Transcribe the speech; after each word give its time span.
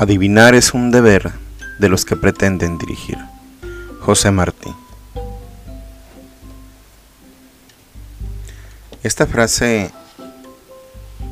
Adivinar 0.00 0.54
es 0.54 0.74
un 0.74 0.92
deber 0.92 1.32
de 1.80 1.88
los 1.88 2.04
que 2.04 2.14
pretenden 2.14 2.78
dirigir. 2.78 3.18
José 3.98 4.30
Martí. 4.30 4.72
Esta 9.02 9.26
frase 9.26 9.90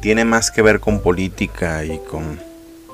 tiene 0.03 0.25
más 0.25 0.51
que 0.51 0.63
ver 0.63 0.81
con 0.81 1.01
política 1.01 1.85
y 1.85 2.01
con 2.11 2.41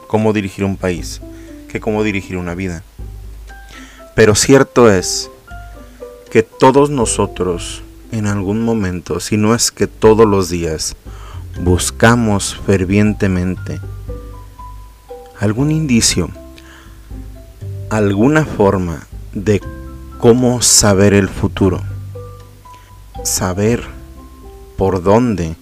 cómo 0.08 0.34
dirigir 0.34 0.66
un 0.66 0.76
país 0.76 1.22
que 1.70 1.80
cómo 1.80 2.02
dirigir 2.02 2.36
una 2.36 2.54
vida. 2.54 2.82
Pero 4.14 4.34
cierto 4.34 4.92
es 4.92 5.30
que 6.30 6.42
todos 6.42 6.90
nosotros 6.90 7.82
en 8.10 8.26
algún 8.26 8.62
momento, 8.62 9.20
si 9.20 9.38
no 9.38 9.54
es 9.54 9.70
que 9.70 9.86
todos 9.86 10.26
los 10.26 10.50
días, 10.50 10.96
buscamos 11.62 12.60
fervientemente 12.66 13.80
algún 15.42 15.72
indicio, 15.72 16.30
alguna 17.90 18.44
forma 18.44 19.08
de 19.32 19.60
cómo 20.20 20.62
saber 20.62 21.14
el 21.14 21.28
futuro, 21.28 21.82
saber 23.24 23.82
por 24.78 25.02
dónde 25.02 25.56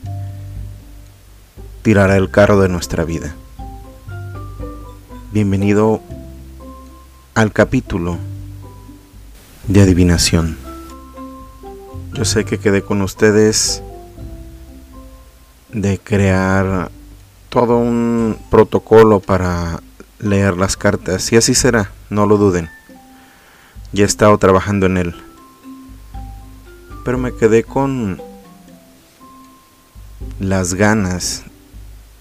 tirará 1.80 2.18
el 2.18 2.30
carro 2.30 2.60
de 2.60 2.68
nuestra 2.68 3.04
vida. 3.04 3.34
Bienvenido 5.32 6.02
al 7.32 7.50
capítulo 7.50 8.18
de 9.66 9.80
adivinación. 9.80 10.58
Yo 12.12 12.26
sé 12.26 12.44
que 12.44 12.58
quedé 12.58 12.82
con 12.82 13.00
ustedes 13.00 13.82
de 15.72 15.98
crear 15.98 16.90
todo 17.50 17.78
un 17.78 18.38
protocolo 18.48 19.18
para 19.18 19.82
leer 20.20 20.56
las 20.56 20.76
cartas 20.76 21.32
y 21.32 21.36
así 21.36 21.54
será, 21.54 21.90
no 22.08 22.24
lo 22.24 22.38
duden. 22.38 22.70
Ya 23.92 24.04
he 24.04 24.06
estado 24.06 24.38
trabajando 24.38 24.86
en 24.86 24.96
él. 24.96 25.14
Pero 27.04 27.18
me 27.18 27.34
quedé 27.34 27.64
con 27.64 28.22
las 30.38 30.74
ganas 30.74 31.42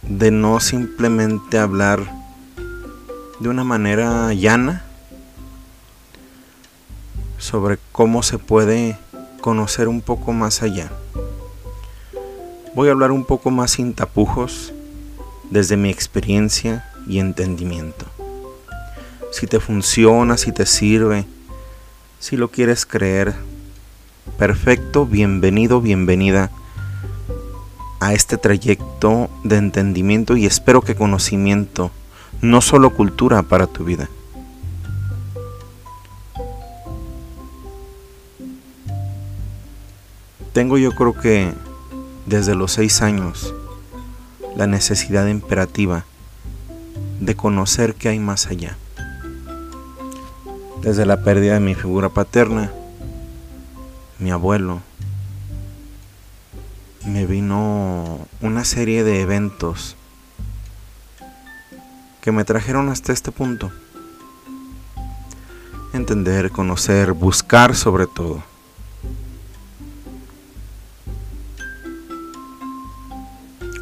de 0.02 0.32
no 0.32 0.60
simplemente 0.60 1.60
hablar 1.60 2.12
de 3.40 3.50
una 3.50 3.64
manera 3.64 4.34
llana 4.34 4.84
sobre 7.38 7.78
cómo 7.92 8.24
se 8.24 8.40
puede 8.40 8.98
conocer 9.42 9.88
un 9.88 10.02
poco 10.02 10.34
más 10.34 10.64
allá. 10.64 10.92
Voy 12.74 12.88
a 12.90 12.94
hablar 12.94 13.12
un 13.12 13.26
poco 13.26 13.52
más 13.52 13.72
sin 13.72 13.94
tapujos 13.94 14.74
desde 15.50 15.78
mi 15.78 15.90
experiencia 15.90 16.90
y 17.08 17.20
entendimiento. 17.20 18.06
Si 19.32 19.48
te 19.48 19.60
funciona, 19.60 20.38
si 20.38 20.52
te 20.52 20.66
sirve, 20.66 21.26
si 22.20 22.38
lo 22.38 22.50
quieres 22.50 22.86
creer, 22.86 23.34
perfecto, 24.38 25.06
bienvenido, 25.06 25.82
bienvenida 25.82 26.52
a 28.00 28.14
este 28.14 28.38
trayecto 28.38 29.30
de 29.44 29.58
entendimiento 29.58 30.38
y 30.38 30.46
espero 30.46 30.82
que 30.82 30.96
conocimiento, 30.96 31.92
no 32.42 32.62
solo 32.62 32.92
cultura 32.92 33.44
para 33.44 33.68
tu 33.68 33.84
vida. 33.84 34.10
Tengo 40.54 40.78
yo 40.78 40.92
creo 40.94 41.14
que 41.14 41.54
desde 42.26 42.56
los 42.56 42.74
seis 42.74 43.02
años 43.02 43.54
la 44.60 44.68
necesidad 44.68 45.26
imperativa 45.28 46.04
de 47.22 47.34
conocer 47.34 47.96
qué 47.96 48.10
hay 48.10 48.20
más 48.20 48.48
allá. 48.48 48.76
Desde 50.82 51.06
la 51.06 51.24
pérdida 51.24 51.54
de 51.54 51.62
mi 51.62 51.76
figura 51.76 52.10
paterna, 52.10 52.70
mi 54.18 54.32
abuelo, 54.32 54.82
me 57.06 57.26
vino 57.26 58.28
una 58.42 58.66
serie 58.66 59.06
de 59.06 59.22
eventos 59.22 59.96
que 62.20 62.34
me 62.34 62.44
trajeron 62.44 62.90
hasta 62.90 63.14
este 63.14 63.32
punto. 63.32 63.72
Entender, 65.94 66.52
conocer, 66.52 67.14
buscar 67.14 67.78
sobre 67.78 68.08
todo. 68.08 68.44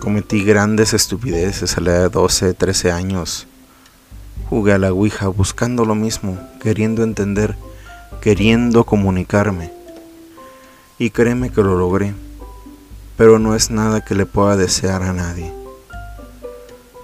Cometí 0.08 0.42
grandes 0.46 0.94
estupideces 0.94 1.78
a 1.78 1.82
la 1.82 1.92
edad 1.92 2.04
de 2.04 2.10
12, 2.12 2.54
13 2.54 2.94
años. 2.94 3.46
Jugué 4.50 4.72
a 4.72 4.78
la 4.78 4.94
Ouija 4.94 5.28
buscando 5.28 5.84
lo 5.84 5.96
mismo, 5.96 6.40
queriendo 6.62 7.04
entender, 7.04 7.58
queriendo 8.22 8.86
comunicarme. 8.86 9.70
Y 10.98 11.10
créeme 11.10 11.50
que 11.50 11.62
lo 11.62 11.78
logré, 11.78 12.14
pero 13.18 13.38
no 13.38 13.54
es 13.54 13.70
nada 13.70 14.00
que 14.00 14.16
le 14.16 14.26
pueda 14.26 14.56
desear 14.56 15.04
a 15.04 15.12
nadie. 15.12 15.52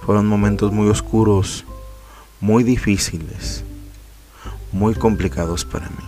Fueron 0.06 0.26
momentos 0.26 0.72
muy 0.72 0.88
oscuros, 0.88 1.66
muy 2.40 2.64
difíciles, 2.64 3.64
muy 4.72 4.94
complicados 4.94 5.66
para 5.66 5.90
mí. 5.90 6.04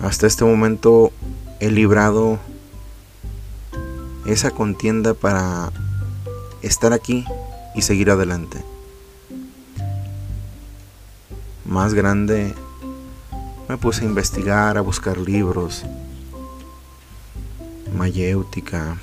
Hasta 0.00 0.26
este 0.26 0.46
momento 0.46 1.12
he 1.60 1.70
librado 1.70 2.38
esa 4.26 4.50
contienda 4.50 5.14
para 5.14 5.72
estar 6.60 6.92
aquí 6.92 7.24
y 7.74 7.82
seguir 7.82 8.10
adelante. 8.10 8.62
Más 11.64 11.94
grande, 11.94 12.54
me 13.68 13.76
puse 13.76 14.02
a 14.02 14.08
investigar, 14.08 14.76
a 14.76 14.80
buscar 14.80 15.16
libros, 15.18 15.84
mayéutica, 17.94 18.98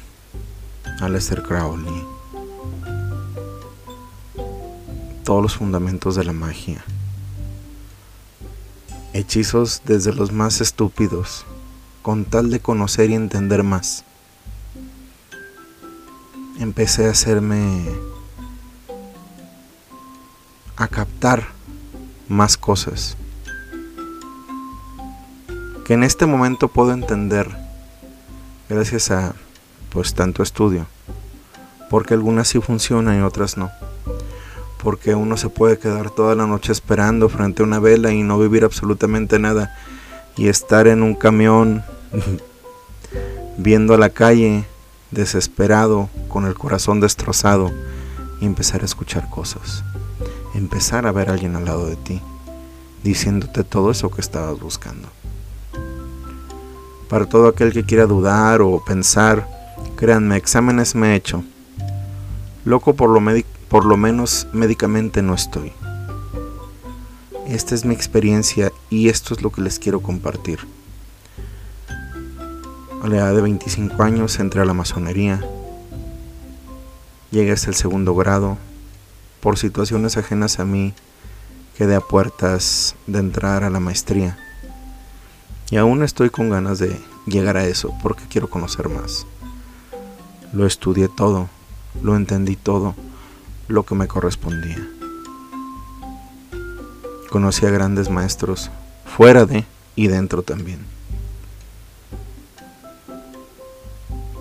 Aleister 1.00 1.42
Crowley, 1.42 2.04
todos 5.24 5.42
los 5.42 5.56
fundamentos 5.56 6.16
de 6.16 6.26
la 6.26 6.34
magia, 6.34 6.84
hechizos 9.14 9.82
desde 9.86 10.14
los 10.14 10.34
más 10.34 10.60
estúpidos, 10.60 11.46
con 12.02 12.26
tal 12.26 12.50
de 12.50 12.60
conocer 12.60 13.10
y 13.10 13.16
entender 13.16 13.64
más 13.64 14.04
empecé 16.64 17.08
a 17.08 17.12
hacerme 17.12 17.86
a 20.76 20.88
captar 20.88 21.44
más 22.28 22.58
cosas 22.58 23.16
que 25.86 25.94
en 25.94 26.04
este 26.04 26.26
momento 26.26 26.70
puedo 26.70 26.94
entender 26.94 27.50
gracias 28.70 29.12
a 29.12 29.36
pues 29.90 30.14
tanto 30.14 30.42
estudio. 30.42 30.88
Porque 31.90 32.14
algunas 32.16 32.48
sí 32.48 32.60
funcionan 32.60 33.20
y 33.20 33.22
otras 33.22 33.58
no. 33.58 33.70
Porque 34.82 35.14
uno 35.14 35.38
se 35.38 35.50
puede 35.50 35.78
quedar 35.78 36.10
toda 36.10 36.36
la 36.36 36.48
noche 36.48 36.72
esperando 36.72 37.30
frente 37.30 37.62
a 37.62 37.66
una 37.66 37.80
vela 37.80 38.12
y 38.12 38.24
no 38.24 38.40
vivir 38.40 38.64
absolutamente 38.64 39.38
nada. 39.38 39.78
Y 40.36 40.48
estar 40.48 40.88
en 40.88 41.04
un 41.04 41.14
camión 41.14 41.84
viendo 43.58 43.94
a 43.94 44.00
la 44.00 44.10
calle 44.10 44.66
desesperado, 45.14 46.10
con 46.28 46.46
el 46.46 46.56
corazón 46.56 47.00
destrozado, 47.00 47.72
y 48.42 48.46
empezar 48.46 48.82
a 48.82 48.86
escuchar 48.86 49.30
cosas. 49.30 49.84
Empezar 50.54 51.08
a 51.08 51.12
ver 51.12 51.30
a 51.30 51.34
alguien 51.34 51.56
al 51.56 51.66
lado 51.66 51.86
de 51.86 51.96
ti, 51.96 52.22
diciéndote 53.04 53.64
todo 53.64 53.92
eso 53.92 54.12
que 54.12 54.22
estabas 54.22 54.60
buscando. 54.60 55.08
Para 57.10 57.26
todo 57.28 57.48
aquel 57.48 57.74
que 57.74 57.86
quiera 57.86 58.06
dudar 58.06 58.62
o 58.62 58.84
pensar, 58.84 59.48
créanme, 59.96 60.38
exámenes 60.38 60.96
me 60.96 61.14
he 61.14 61.16
hecho. 61.16 61.44
Loco 62.66 62.96
por 62.96 63.10
lo, 63.10 63.22
por 63.70 63.86
lo 63.86 63.98
menos 63.98 64.48
médicamente 64.54 65.22
no 65.22 65.34
estoy. 65.34 65.74
Esta 67.48 67.76
es 67.76 67.86
mi 67.86 67.94
experiencia 67.94 68.72
y 68.90 69.10
esto 69.10 69.34
es 69.34 69.42
lo 69.42 69.52
que 69.52 69.62
les 69.62 69.78
quiero 69.78 70.02
compartir. 70.02 70.60
A 73.04 73.08
la 73.10 73.18
edad 73.18 73.36
de 73.36 73.42
25 73.42 74.02
años 74.02 74.40
entré 74.40 74.62
a 74.62 74.66
la 74.66 74.74
masonería. 74.74 75.44
Llegué 77.32 77.52
hasta 77.52 77.68
el 77.68 77.76
segundo 77.76 78.16
grado. 78.16 78.58
Por 79.42 79.58
situaciones 79.58 80.16
ajenas 80.16 80.60
a 80.60 80.66
mí, 80.66 80.94
quedé 81.78 81.96
a 81.96 82.00
puertas 82.00 82.96
de 83.06 83.20
entrar 83.20 83.66
a 83.66 83.70
la 83.70 83.82
maestría. 83.82 84.38
Y 85.70 85.76
aún 85.76 86.02
estoy 86.02 86.30
con 86.30 86.50
ganas 86.50 86.80
de 86.80 86.98
llegar 87.26 87.58
a 87.58 87.66
eso 87.66 87.94
porque 88.02 88.24
quiero 88.30 88.50
conocer 88.50 88.88
más. 88.88 89.28
Lo 90.54 90.66
estudié 90.66 91.10
todo, 91.10 91.50
lo 92.02 92.16
entendí 92.16 92.56
todo, 92.56 92.96
lo 93.68 93.84
que 93.84 93.96
me 93.96 94.08
correspondía. 94.08 94.80
Conocí 97.30 97.66
a 97.66 97.70
grandes 97.70 98.10
maestros, 98.10 98.72
fuera 99.06 99.46
de 99.46 99.66
y 99.98 100.08
dentro 100.08 100.42
también. 100.42 101.03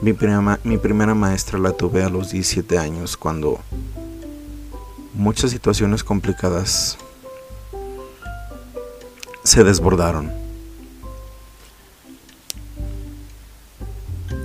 Mi 0.03 0.13
primera, 0.13 0.59
mi 0.65 0.79
primera 0.79 1.15
maestra 1.15 1.61
la 1.61 1.71
tuve 1.71 2.03
a 2.03 2.09
los 2.09 2.33
17 2.33 2.77
años 2.77 3.17
cuando 3.17 3.61
muchas 5.15 5.53
situaciones 5.53 6.03
complicadas 6.03 6.99
se 9.45 9.63
desbordaron. 9.63 10.33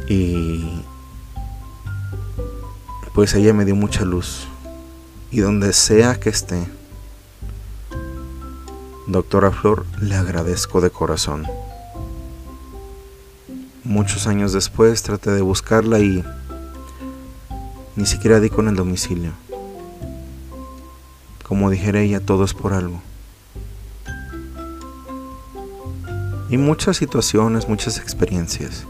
Y 0.08 0.84
pues 3.16 3.34
ella 3.34 3.52
me 3.52 3.66
dio 3.66 3.76
mucha 3.76 4.06
luz. 4.06 4.48
Y 5.32 5.40
donde 5.40 5.74
sea 5.74 6.20
que 6.20 6.30
esté, 6.30 6.68
doctora 9.08 9.52
Flor, 9.52 9.88
le 10.00 10.14
agradezco 10.14 10.82
de 10.82 10.92
corazón. 10.92 11.48
Muchos 13.88 14.28
años 14.28 14.52
después 14.52 15.02
traté 15.02 15.32
de 15.32 15.42
buscarla 15.42 16.00
y 16.00 16.22
ni 17.96 18.06
siquiera 18.06 18.42
di 18.42 18.50
con 18.50 18.68
el 18.68 18.76
domicilio. 18.76 19.32
Como 21.48 21.70
dijera 21.70 22.02
ella, 22.02 22.20
todo 22.20 22.44
es 22.44 22.54
por 22.54 22.74
algo. 22.74 23.02
Y 26.50 26.58
muchas 26.58 26.98
situaciones, 26.98 27.70
muchas 27.70 27.98
experiencias. 27.98 28.84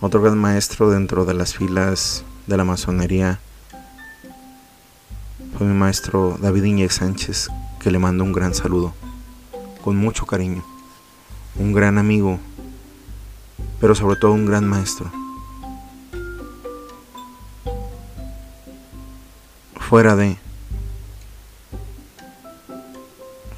Otro 0.00 0.20
gran 0.20 0.36
maestro 0.36 0.90
dentro 0.90 1.26
de 1.26 1.34
las 1.34 1.54
filas 1.54 2.24
de 2.48 2.56
la 2.56 2.64
masonería 2.64 3.38
fue 5.56 5.64
mi 5.64 5.74
maestro 5.74 6.36
David 6.42 6.64
Iñez 6.64 6.94
Sánchez, 6.94 7.50
que 7.78 7.92
le 7.92 8.00
mando 8.00 8.24
un 8.24 8.32
gran 8.32 8.52
saludo, 8.52 8.94
con 9.84 9.96
mucho 9.96 10.26
cariño 10.26 10.64
un 11.56 11.72
gran 11.72 11.98
amigo, 11.98 12.38
pero 13.80 13.94
sobre 13.94 14.16
todo 14.16 14.32
un 14.32 14.46
gran 14.46 14.68
maestro. 14.68 15.10
Fuera 19.78 20.14
de, 20.16 20.36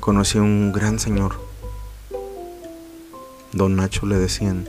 conocí 0.00 0.38
a 0.38 0.42
un 0.42 0.72
gran 0.72 0.98
señor, 0.98 1.38
don 3.52 3.76
Nacho 3.76 4.06
le 4.06 4.18
decían, 4.18 4.66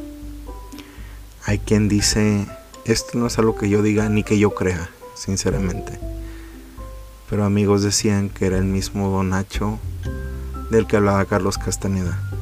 hay 1.46 1.60
quien 1.60 1.88
dice, 1.88 2.46
esto 2.86 3.18
no 3.18 3.28
es 3.28 3.40
algo 3.40 3.56
que 3.56 3.70
yo 3.70 3.82
diga 3.82 4.10
ni 4.10 4.24
que 4.24 4.38
yo 4.38 4.54
crea, 4.54 4.90
sinceramente. 5.16 6.00
Pero 7.30 7.46
amigos 7.46 7.82
decían 7.82 8.30
que 8.30 8.46
era 8.46 8.58
el 8.58 8.66
mismo 8.66 9.10
don 9.10 9.30
Nacho 9.30 9.80
del 10.70 10.86
que 10.86 10.98
hablaba 10.98 11.26
Carlos 11.26 11.58
Castaneda. 11.58 12.33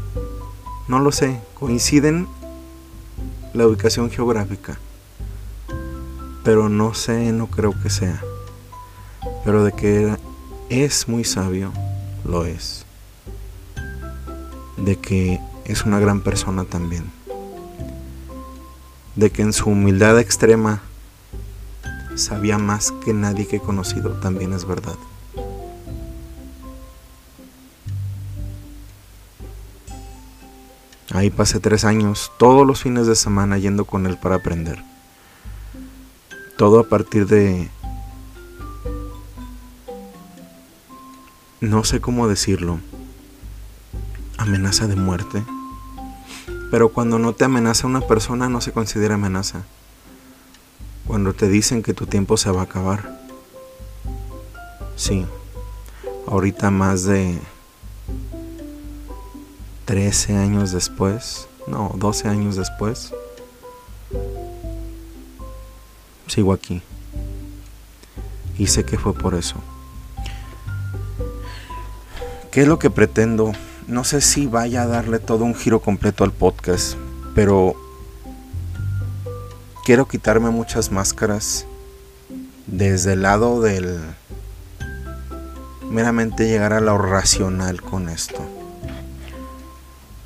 No 0.92 1.00
lo 1.00 1.14
sé, 1.14 1.40
coinciden 1.54 2.28
la 3.54 3.66
ubicación 3.66 4.12
geográfica. 4.12 4.78
Pero 6.44 6.68
no 6.68 6.94
sé, 6.94 7.32
no 7.32 7.48
creo 7.48 7.74
que 7.82 7.90
sea. 7.90 8.22
Pero 9.46 9.64
de 9.64 9.72
que 9.72 10.18
es 10.68 11.08
muy 11.08 11.24
sabio, 11.24 11.72
lo 12.26 12.44
es. 12.44 12.86
De 14.76 14.98
que 14.98 15.40
es 15.64 15.86
una 15.86 15.98
gran 16.02 16.20
persona 16.20 16.66
también. 16.66 17.10
De 19.16 19.30
que 19.30 19.44
en 19.44 19.54
su 19.54 19.70
humildad 19.70 20.20
extrema 20.20 20.82
sabía 22.16 22.58
más 22.58 22.92
que 23.06 23.14
nadie 23.14 23.48
que 23.48 23.56
he 23.56 23.62
conocido, 23.62 24.10
también 24.20 24.52
es 24.52 24.66
verdad. 24.66 24.98
Ahí 31.22 31.30
pasé 31.30 31.60
tres 31.60 31.86
años, 31.86 32.32
todos 32.40 32.66
los 32.66 32.82
fines 32.82 33.06
de 33.06 33.16
semana 33.16 33.60
yendo 33.60 33.86
con 33.86 34.08
él 34.08 34.18
para 34.18 34.38
aprender. 34.38 34.84
Todo 36.58 36.80
a 36.80 36.90
partir 36.90 37.28
de... 37.28 37.70
No 41.60 41.84
sé 41.84 42.02
cómo 42.02 42.28
decirlo. 42.28 42.80
Amenaza 44.40 44.88
de 44.88 44.96
muerte. 44.96 45.44
Pero 46.72 46.90
cuando 46.90 47.20
no 47.20 47.34
te 47.34 47.46
amenaza 47.46 47.86
una 47.86 48.02
persona 48.02 48.50
no 48.50 48.60
se 48.60 48.72
considera 48.72 49.14
amenaza. 49.14 49.62
Cuando 51.06 51.34
te 51.34 51.48
dicen 51.50 51.84
que 51.84 51.94
tu 51.94 52.08
tiempo 52.08 52.36
se 52.36 52.50
va 52.50 52.62
a 52.62 52.64
acabar. 52.64 53.22
Sí. 54.96 55.28
Ahorita 56.26 56.72
más 56.72 57.04
de 57.04 57.40
13 59.86 60.38
años 60.38 60.72
después, 60.72 61.48
no, 61.68 61.92
12 61.96 62.28
años 62.28 62.56
después, 62.56 63.14
sigo 66.28 66.54
aquí. 66.54 66.82
Y 68.58 68.68
sé 68.68 68.84
que 68.84 68.98
fue 68.98 69.14
por 69.14 69.36
eso. 69.36 69.56
¿Qué 72.52 72.62
es 72.62 72.68
lo 72.68 72.80
que 72.80 72.90
pretendo? 72.90 73.54
No 73.88 74.04
sé 74.04 74.22
si 74.22 74.46
vaya 74.46 74.84
a 74.84 74.88
darle 74.88 75.20
todo 75.20 75.46
un 75.46 75.56
giro 75.56 75.82
completo 75.82 76.24
al 76.24 76.32
podcast, 76.32 76.96
pero 77.34 77.76
quiero 79.86 80.08
quitarme 80.08 80.50
muchas 80.50 80.92
máscaras 80.92 81.66
desde 82.68 83.14
el 83.14 83.24
lado 83.24 83.62
del 83.62 84.00
meramente 85.90 86.48
llegar 86.48 86.74
a 86.74 86.82
lo 86.82 86.98
racional 86.98 87.82
con 87.82 88.10
esto. 88.10 88.61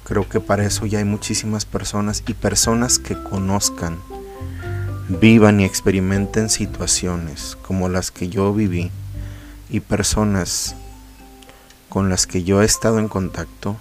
Creo 0.06 0.30
que 0.30 0.40
para 0.40 0.64
eso 0.64 0.86
ya 0.86 1.00
hay 1.00 1.04
muchísimas 1.04 1.66
personas 1.66 2.24
y 2.28 2.36
personas 2.36 3.00
que 3.00 3.22
conozcan, 3.22 3.98
vivan 5.10 5.60
y 5.60 5.66
experimenten 5.66 6.52
situaciones 6.52 7.58
como 7.64 7.90
las 7.90 8.12
que 8.12 8.30
yo 8.30 8.54
viví 8.54 8.92
y 9.68 9.80
personas 9.80 10.76
con 11.90 12.10
las 12.10 12.28
que 12.28 12.44
yo 12.44 12.62
he 12.62 12.66
estado 12.66 13.00
en 13.00 13.08
contacto, 13.08 13.78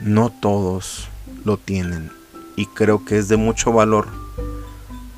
no 0.00 0.30
todos 0.30 1.10
lo 1.44 1.58
tienen 1.58 2.10
y 2.56 2.64
creo 2.64 3.04
que 3.04 3.18
es 3.18 3.28
de 3.28 3.36
mucho 3.36 3.72
valor, 3.72 4.08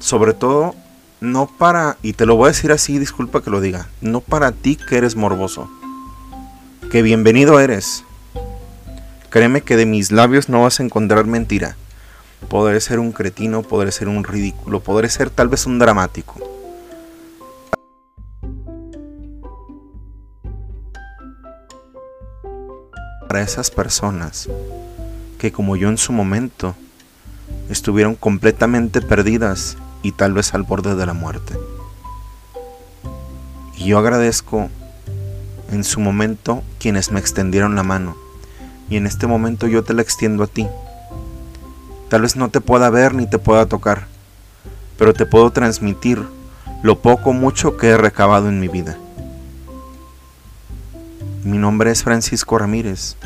sobre 0.01 0.35
todo 0.35 0.75
no 1.21 1.47
para, 1.47 1.99
y 2.03 2.15
te 2.15 2.27
lo 2.27 2.35
voy 2.35 2.47
a 2.47 2.49
decir 2.49 2.73
así, 2.73 2.99
disculpa 2.99 3.43
que 3.43 3.51
lo 3.51 3.61
diga, 3.61 3.89
no 4.01 4.23
para 4.23 4.51
ti 4.51 4.75
que 4.75 4.97
eres 4.97 5.15
morboso, 5.15 5.71
que 6.91 7.03
bienvenido 7.03 7.61
eres, 7.61 8.05
Créeme 9.33 9.63
que 9.63 9.79
de 9.79 9.87
mis 9.87 10.13
labios 10.13 10.51
no 10.51 10.61
vas 10.61 10.79
a 10.79 10.83
encontrar 10.83 11.25
mentira. 11.25 11.75
Podré 12.51 12.79
ser 12.83 12.99
un 12.99 13.13
cretino, 13.13 13.63
podré 13.63 13.91
ser 13.91 14.09
un 14.09 14.25
ridículo, 14.25 14.81
podré 14.81 15.09
ser 15.09 15.31
tal 15.31 15.49
vez 15.49 15.65
un 15.65 15.79
dramático. 15.79 16.39
Para 23.27 23.41
esas 23.41 23.71
personas 23.71 24.51
que 25.39 25.51
como 25.51 25.77
yo 25.77 25.89
en 25.89 25.97
su 25.97 26.13
momento 26.13 26.75
estuvieron 27.71 28.17
completamente 28.17 29.01
perdidas 29.01 29.79
y 30.03 30.13
tal 30.13 30.35
vez 30.35 30.53
al 30.53 30.65
borde 30.65 30.95
de 30.95 31.07
la 31.07 31.15
muerte. 31.15 31.55
Y 33.79 33.87
yo 33.87 33.99
agradezco 33.99 34.69
en 35.71 35.85
su 35.85 36.01
momento 36.01 36.63
quienes 36.79 37.11
me 37.11 37.19
extendieron 37.19 37.75
la 37.77 37.83
mano 37.83 38.22
y 38.93 38.97
en 38.99 39.07
este 39.07 39.27
momento 39.27 39.67
yo 39.67 39.83
te 39.83 39.95
la 39.95 40.03
extiendo 40.03 40.45
a 40.45 40.47
ti. 40.47 40.69
Tal 42.11 42.21
vez 42.21 42.37
no 42.37 42.51
te 42.51 42.61
pueda 42.61 42.91
ver 42.91 43.15
ni 43.15 43.27
te 43.27 43.39
pueda 43.39 43.65
tocar, 43.65 44.07
pero 44.99 45.15
te 45.15 45.25
puedo 45.25 45.51
transmitir 45.51 46.23
lo 46.83 47.01
poco 47.01 47.31
o 47.31 47.33
mucho 47.33 47.79
que 47.79 47.89
he 47.89 47.97
recabado 47.97 48.51
en 48.51 48.61
mi 48.61 48.69
vida. 48.69 48.99
Mi 51.43 51.57
nombre 51.57 51.91
es 51.91 52.03
Francisco 52.03 52.59
Ramírez. 52.59 53.17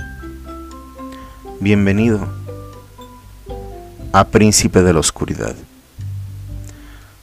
Bienvenido 1.58 2.28
a 4.12 4.22
Príncipe 4.28 4.84
de 4.84 4.92
la 4.92 5.00
Oscuridad, 5.00 5.56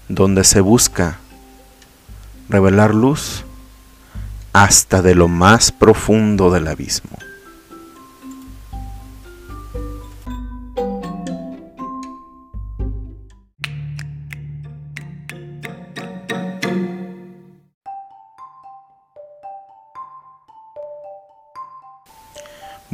donde 0.10 0.44
se 0.44 0.60
busca 0.60 1.18
revelar 2.50 2.94
luz 2.94 3.46
hasta 4.52 5.02
de 5.02 5.16
lo 5.16 5.30
más 5.30 5.72
profundo 5.72 6.52
del 6.52 6.68
abismo. 6.68 7.23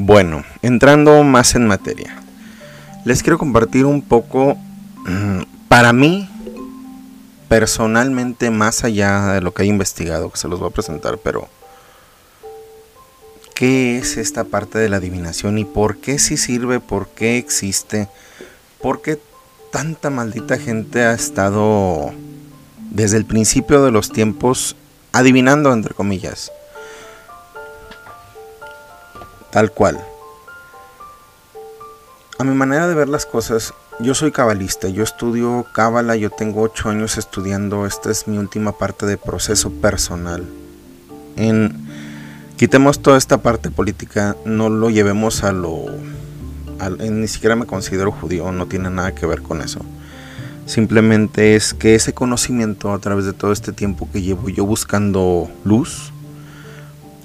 Bueno, 0.10 0.44
entrando 0.64 1.24
más 1.24 1.54
en 1.54 1.68
materia, 1.68 2.20
les 3.06 3.22
quiero 3.22 3.38
compartir 3.38 3.86
un 3.86 4.02
poco, 4.02 4.58
mm, 5.06 5.42
para 5.68 5.94
mí, 5.94 6.28
personalmente, 7.48 8.50
más 8.50 8.84
allá 8.84 9.34
de 9.34 9.42
lo 9.42 9.54
que 9.54 9.62
he 9.62 9.66
investigado, 9.68 10.32
que 10.32 10.40
se 10.40 10.48
los 10.48 10.60
voy 10.60 10.70
a 10.70 10.74
presentar, 10.74 11.20
pero 11.20 11.48
¿qué 13.54 14.00
es 14.00 14.18
esta 14.18 14.46
parte 14.46 14.80
de 14.80 14.90
la 14.90 14.98
adivinación 14.98 15.60
y 15.60 15.64
por 15.64 15.98
qué 15.98 16.18
sí 16.18 16.38
sirve, 16.38 16.80
por 16.80 17.10
qué 17.10 17.38
existe, 17.38 18.10
por 18.82 19.04
qué 19.04 19.20
tanta 19.72 20.10
maldita 20.10 20.58
gente 20.58 21.04
ha 21.04 21.14
estado 21.14 22.14
desde 22.90 23.18
el 23.18 23.26
principio 23.26 23.84
de 23.86 23.92
los 23.92 24.12
tiempos 24.12 24.76
adivinando, 25.12 25.72
entre 25.72 25.94
comillas? 25.94 26.52
Tal 29.52 29.72
cual. 29.72 30.00
A 32.38 32.44
mi 32.44 32.56
manera 32.56 32.88
de 32.88 32.96
ver 32.96 33.10
las 33.10 33.26
cosas, 33.26 33.74
yo 34.00 34.14
soy 34.14 34.32
cabalista, 34.32 34.88
yo 34.88 35.04
estudio 35.04 35.66
cábala, 35.74 36.16
yo 36.16 36.30
tengo 36.30 36.62
ocho 36.62 36.90
años 36.90 37.18
estudiando, 37.18 37.86
esta 37.86 38.12
es 38.12 38.28
mi 38.30 38.38
última 38.38 38.72
parte 38.78 39.06
de 39.06 39.18
proceso 39.18 39.72
personal. 39.72 40.48
En, 41.36 41.86
quitemos 42.56 43.02
toda 43.02 43.18
esta 43.18 43.40
parte 43.40 43.70
política, 43.70 44.38
no 44.46 44.70
lo 44.70 44.90
llevemos 44.90 45.44
a 45.44 45.52
lo... 45.52 45.86
ni 46.98 47.28
siquiera 47.28 47.58
me 47.58 47.66
considero 47.66 48.12
judío, 48.12 48.52
no 48.54 48.68
tiene 48.68 48.90
nada 48.90 49.14
que 49.14 49.26
ver 49.26 49.42
con 49.42 49.62
eso. 49.62 49.82
Simplemente 50.66 51.56
es 51.56 51.74
que 51.74 51.96
ese 51.96 52.14
conocimiento 52.14 52.94
a 52.94 53.00
través 53.00 53.26
de 53.26 53.34
todo 53.34 53.52
este 53.52 53.74
tiempo 53.74 54.08
que 54.14 54.22
llevo 54.22 54.48
yo 54.48 54.66
buscando 54.66 55.50
luz, 55.66 56.14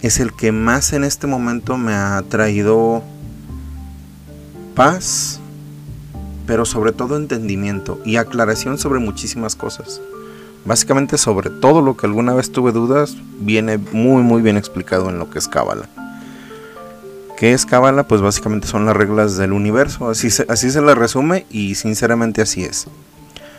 es 0.06 0.20
el 0.20 0.34
que 0.34 0.52
más 0.52 0.92
en 0.92 1.02
este 1.02 1.26
momento 1.26 1.78
me 1.78 1.94
ha 1.94 2.22
traído 2.28 3.02
paz, 4.74 5.40
pero 6.46 6.66
sobre 6.66 6.92
todo 6.92 7.16
entendimiento 7.16 7.98
y 8.04 8.16
aclaración 8.16 8.76
sobre 8.76 9.00
muchísimas 9.00 9.56
cosas. 9.56 10.02
Básicamente 10.66 11.16
sobre 11.16 11.48
todo 11.48 11.80
lo 11.80 11.96
que 11.96 12.04
alguna 12.04 12.34
vez 12.34 12.52
tuve 12.52 12.70
dudas, 12.70 13.16
viene 13.40 13.78
muy 13.78 14.22
muy 14.22 14.42
bien 14.42 14.58
explicado 14.58 15.08
en 15.08 15.18
lo 15.18 15.30
que 15.30 15.38
es 15.38 15.48
Cábala. 15.48 15.88
¿Qué 17.38 17.54
es 17.54 17.64
Cábala? 17.64 18.06
Pues 18.06 18.20
básicamente 18.20 18.68
son 18.68 18.84
las 18.84 18.94
reglas 18.94 19.38
del 19.38 19.54
universo, 19.54 20.10
así 20.10 20.28
se, 20.28 20.44
así 20.50 20.70
se 20.70 20.82
le 20.82 20.94
resume 20.94 21.46
y 21.48 21.76
sinceramente 21.76 22.42
así 22.42 22.62
es. 22.62 22.88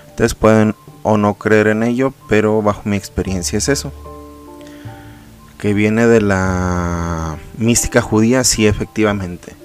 Ustedes 0.10 0.36
pueden 0.36 0.76
o 1.02 1.18
no 1.18 1.34
creer 1.34 1.70
en 1.70 1.82
ello, 1.82 2.14
pero 2.30 2.62
bajo 2.62 2.84
mi 2.86 2.98
experiencia 2.98 3.58
es 3.58 3.68
eso 3.68 3.92
que 5.66 5.74
viene 5.74 6.06
de 6.06 6.22
la 6.22 7.38
mística 7.58 8.00
judía, 8.00 8.44
sí, 8.44 8.68
efectivamente. 8.68 9.56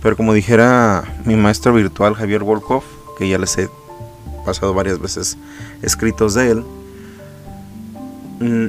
Pero 0.00 0.16
como 0.16 0.32
dijera 0.32 1.02
mi 1.24 1.34
maestro 1.34 1.72
virtual 1.72 2.14
Javier 2.14 2.44
Volkov, 2.44 2.84
que 3.18 3.28
ya 3.28 3.36
les 3.36 3.58
he 3.58 3.68
pasado 4.46 4.74
varias 4.74 5.00
veces 5.00 5.36
escritos 5.82 6.34
de 6.34 6.52
él, 6.52 6.64
mm, 8.38 8.66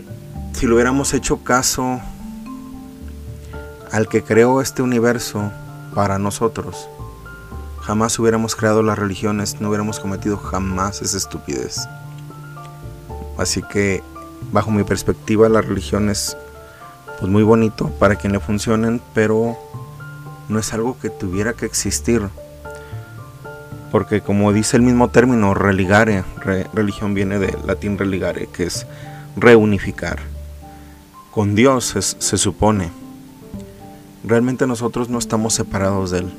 si 0.54 0.66
lo 0.66 0.74
hubiéramos 0.74 1.14
hecho 1.14 1.44
caso 1.44 2.02
al 3.92 4.08
que 4.08 4.24
creó 4.24 4.60
este 4.60 4.82
universo 4.82 5.52
para 5.94 6.18
nosotros, 6.18 6.90
jamás 7.82 8.18
hubiéramos 8.18 8.56
creado 8.56 8.82
las 8.82 8.98
religiones, 8.98 9.62
no 9.62 9.70
hubiéramos 9.70 10.00
cometido 10.00 10.36
jamás 10.36 11.04
esa 11.04 11.18
estupidez. 11.18 11.88
Así 13.38 13.62
que, 13.62 14.02
bajo 14.52 14.72
mi 14.72 14.84
perspectiva, 14.84 15.48
las 15.48 15.64
religiones 15.64 16.36
pues 17.22 17.32
muy 17.32 17.44
bonito 17.44 17.92
para 18.00 18.16
quien 18.16 18.34
le 18.34 18.40
funcionen, 18.40 19.00
pero 19.14 19.56
no 20.50 20.58
es 20.58 20.74
algo 20.74 20.98
que 21.00 21.12
tuviera 21.12 21.54
que 21.54 21.68
existir. 21.68 22.24
Porque 23.92 24.22
como 24.22 24.52
dice 24.52 24.76
el 24.78 24.82
mismo 24.82 25.10
término, 25.10 25.54
religare, 25.54 26.24
religión 26.74 27.14
viene 27.14 27.38
del 27.38 27.56
latín 27.68 28.00
religare, 28.00 28.48
que 28.48 28.64
es 28.64 28.88
reunificar. 29.38 30.18
Con 31.30 31.54
Dios 31.54 31.96
se 32.18 32.38
supone. 32.40 32.90
Realmente 34.24 34.66
nosotros 34.66 35.08
no 35.10 35.20
estamos 35.20 35.54
separados 35.54 36.10
de 36.10 36.20
Él. 36.20 36.34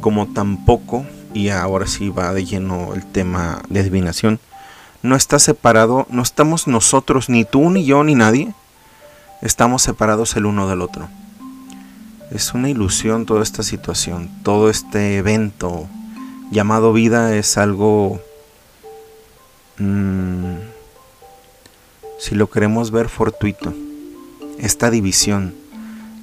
Como 0.00 0.26
tampoco, 0.26 1.06
y 1.34 1.50
ahora 1.50 1.86
sí 1.86 2.08
va 2.08 2.34
de 2.34 2.44
lleno 2.44 2.94
el 2.94 3.06
tema 3.06 3.62
de 3.68 3.78
adivinación, 3.78 4.40
no 5.02 5.14
está 5.14 5.38
separado, 5.38 6.08
no 6.10 6.22
estamos 6.22 6.66
nosotros, 6.66 7.28
ni 7.28 7.44
tú, 7.44 7.70
ni 7.70 7.84
yo, 7.84 8.02
ni 8.02 8.16
nadie, 8.16 8.54
estamos 9.44 9.82
separados 9.82 10.34
el 10.36 10.46
uno 10.46 10.66
del 10.68 10.80
otro. 10.80 11.08
Es 12.30 12.54
una 12.54 12.70
ilusión 12.70 13.26
toda 13.26 13.42
esta 13.42 13.62
situación, 13.62 14.30
todo 14.42 14.70
este 14.70 15.18
evento 15.18 15.86
llamado 16.50 16.92
vida 16.92 17.36
es 17.36 17.58
algo, 17.58 18.20
mm, 19.78 20.54
si 22.18 22.34
lo 22.34 22.48
queremos 22.48 22.90
ver 22.90 23.08
fortuito, 23.10 23.74
esta 24.58 24.90
división, 24.90 25.54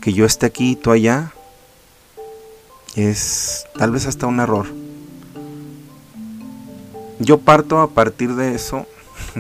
que 0.02 0.14
yo 0.14 0.26
esté 0.26 0.48
aquí 0.48 0.72
y 0.72 0.76
tú 0.76 0.92
allá, 0.92 1.32
es 2.96 3.66
tal 3.78 3.92
vez 3.92 4.08
hasta 4.08 4.26
un 4.26 4.40
error. 4.40 4.66
Yo 7.20 7.38
parto 7.38 7.82
a 7.82 7.92
partir 7.92 8.34
de 8.36 8.56
eso, 8.56 8.88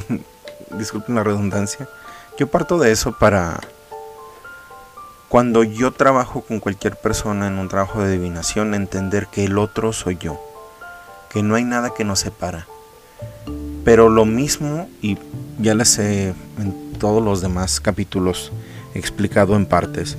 disculpen 0.77 1.15
la 1.15 1.23
redundancia, 1.23 1.89
yo 2.41 2.47
parto 2.47 2.79
de 2.79 2.91
eso 2.91 3.11
para 3.11 3.59
cuando 5.29 5.63
yo 5.63 5.91
trabajo 5.91 6.41
con 6.41 6.59
cualquier 6.59 6.95
persona 6.95 7.45
en 7.45 7.59
un 7.59 7.69
trabajo 7.69 8.01
de 8.01 8.07
adivinación, 8.07 8.73
entender 8.73 9.27
que 9.27 9.45
el 9.45 9.59
otro 9.59 9.93
soy 9.93 10.17
yo, 10.19 10.41
que 11.29 11.43
no 11.43 11.53
hay 11.53 11.65
nada 11.65 11.93
que 11.93 12.03
nos 12.03 12.21
separa. 12.21 12.65
Pero 13.85 14.09
lo 14.09 14.25
mismo, 14.25 14.89
y 15.03 15.19
ya 15.59 15.75
les 15.75 15.99
he 15.99 16.29
en 16.57 16.93
todos 16.97 17.23
los 17.23 17.41
demás 17.41 17.79
capítulos 17.79 18.51
explicado 18.95 19.55
en 19.55 19.67
partes, 19.67 20.17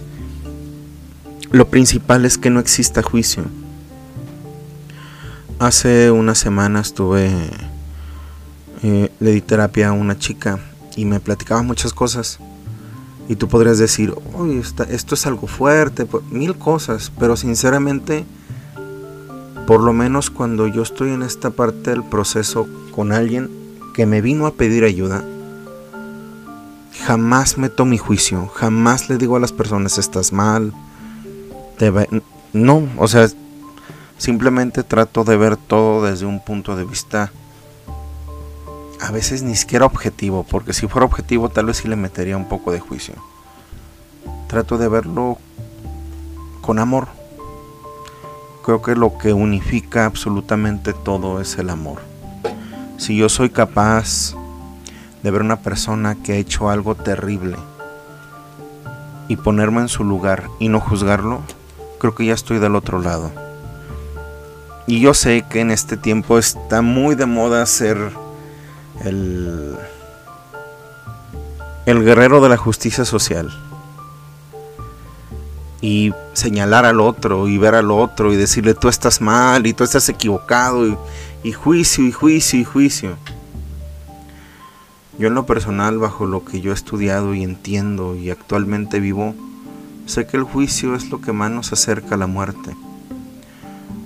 lo 1.50 1.70
principal 1.70 2.24
es 2.24 2.38
que 2.38 2.50
no 2.50 2.60
exista 2.60 3.02
juicio. 3.02 3.46
Hace 5.58 6.12
unas 6.12 6.38
semanas 6.38 6.86
estuve, 6.86 7.32
eh, 8.84 9.10
le 9.18 9.30
di 9.32 9.40
terapia 9.40 9.88
a 9.88 9.92
una 9.92 10.16
chica 10.16 10.60
y 10.96 11.04
me 11.04 11.20
platicaba 11.20 11.62
muchas 11.62 11.92
cosas. 11.92 12.38
Y 13.28 13.36
tú 13.36 13.48
podrías 13.48 13.78
decir, 13.78 14.14
Oye, 14.34 14.60
esto 14.60 15.14
es 15.14 15.26
algo 15.26 15.46
fuerte, 15.46 16.06
mil 16.30 16.56
cosas, 16.56 17.12
pero 17.18 17.36
sinceramente, 17.36 18.24
por 19.66 19.80
lo 19.80 19.92
menos 19.92 20.30
cuando 20.30 20.66
yo 20.66 20.82
estoy 20.82 21.10
en 21.10 21.22
esta 21.22 21.50
parte 21.50 21.90
del 21.90 22.04
proceso 22.04 22.66
con 22.94 23.12
alguien 23.12 23.50
que 23.94 24.06
me 24.06 24.20
vino 24.20 24.46
a 24.46 24.54
pedir 24.54 24.84
ayuda, 24.84 25.24
jamás 27.04 27.58
meto 27.58 27.84
mi 27.84 27.98
juicio, 27.98 28.48
jamás 28.48 29.08
le 29.08 29.18
digo 29.18 29.36
a 29.36 29.40
las 29.40 29.52
personas 29.52 29.98
estás 29.98 30.32
mal, 30.32 30.72
no, 32.52 32.88
o 32.96 33.08
sea, 33.08 33.28
simplemente 34.18 34.82
trato 34.82 35.24
de 35.24 35.36
ver 35.36 35.56
todo 35.56 36.04
desde 36.04 36.26
un 36.26 36.44
punto 36.44 36.76
de 36.76 36.84
vista 36.84 37.32
a 39.02 39.10
veces 39.10 39.42
ni 39.42 39.56
siquiera 39.56 39.84
objetivo, 39.84 40.46
porque 40.48 40.72
si 40.72 40.86
fuera 40.86 41.06
objetivo 41.06 41.48
tal 41.48 41.66
vez 41.66 41.78
sí 41.78 41.88
le 41.88 41.96
metería 41.96 42.36
un 42.36 42.48
poco 42.48 42.70
de 42.70 42.78
juicio. 42.78 43.14
Trato 44.46 44.78
de 44.78 44.88
verlo 44.88 45.38
con 46.60 46.78
amor. 46.78 47.08
Creo 48.64 48.80
que 48.80 48.94
lo 48.94 49.18
que 49.18 49.32
unifica 49.32 50.04
absolutamente 50.04 50.92
todo 50.92 51.40
es 51.40 51.58
el 51.58 51.70
amor. 51.70 52.00
Si 52.96 53.16
yo 53.16 53.28
soy 53.28 53.50
capaz 53.50 54.34
de 55.24 55.30
ver 55.32 55.42
una 55.42 55.60
persona 55.60 56.14
que 56.22 56.34
ha 56.34 56.36
hecho 56.36 56.70
algo 56.70 56.94
terrible 56.94 57.56
y 59.26 59.34
ponerme 59.34 59.80
en 59.80 59.88
su 59.88 60.04
lugar 60.04 60.44
y 60.60 60.68
no 60.68 60.78
juzgarlo, 60.78 61.40
creo 61.98 62.14
que 62.14 62.26
ya 62.26 62.34
estoy 62.34 62.60
del 62.60 62.76
otro 62.76 63.00
lado. 63.00 63.32
Y 64.86 65.00
yo 65.00 65.12
sé 65.12 65.44
que 65.50 65.58
en 65.58 65.72
este 65.72 65.96
tiempo 65.96 66.38
está 66.38 66.82
muy 66.82 67.16
de 67.16 67.26
moda 67.26 67.66
ser 67.66 68.21
el, 69.00 69.76
el 71.86 72.04
guerrero 72.04 72.40
de 72.40 72.48
la 72.48 72.56
justicia 72.56 73.04
social. 73.04 73.50
Y 75.80 76.12
señalar 76.32 76.84
al 76.84 77.00
otro 77.00 77.48
y 77.48 77.58
ver 77.58 77.74
al 77.74 77.90
otro 77.90 78.32
y 78.32 78.36
decirle 78.36 78.74
tú 78.74 78.88
estás 78.88 79.20
mal 79.20 79.66
y 79.66 79.72
tú 79.72 79.82
estás 79.82 80.08
equivocado 80.08 80.86
y, 81.42 81.52
juicio 81.52 82.06
y 82.06 82.12
juicio 82.12 82.60
y 82.60 82.64
juicio. 82.64 83.16
Yo 85.18 85.28
en 85.28 85.34
lo 85.34 85.44
personal, 85.44 85.98
bajo 85.98 86.26
lo 86.26 86.44
que 86.44 86.60
yo 86.60 86.70
he 86.70 86.74
estudiado 86.74 87.34
y 87.34 87.42
entiendo 87.42 88.14
y 88.14 88.30
actualmente 88.30 89.00
vivo, 89.00 89.34
sé 90.06 90.26
que 90.26 90.36
el 90.36 90.44
juicio 90.44 90.94
es 90.94 91.10
lo 91.10 91.20
que 91.20 91.32
más 91.32 91.50
nos 91.50 91.72
acerca 91.72 92.14
a 92.14 92.18
la 92.18 92.28
muerte. 92.28 92.76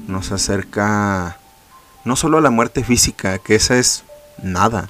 Nos 0.09 0.33
acerca 0.33 1.38
no 2.05 2.16
solo 2.16 2.38
a 2.38 2.40
la 2.40 2.50
muerte 2.50 2.85
física, 2.85 3.38
que 3.38 3.55
esa 3.55 3.78
es 3.78 4.05
nada. 4.43 4.88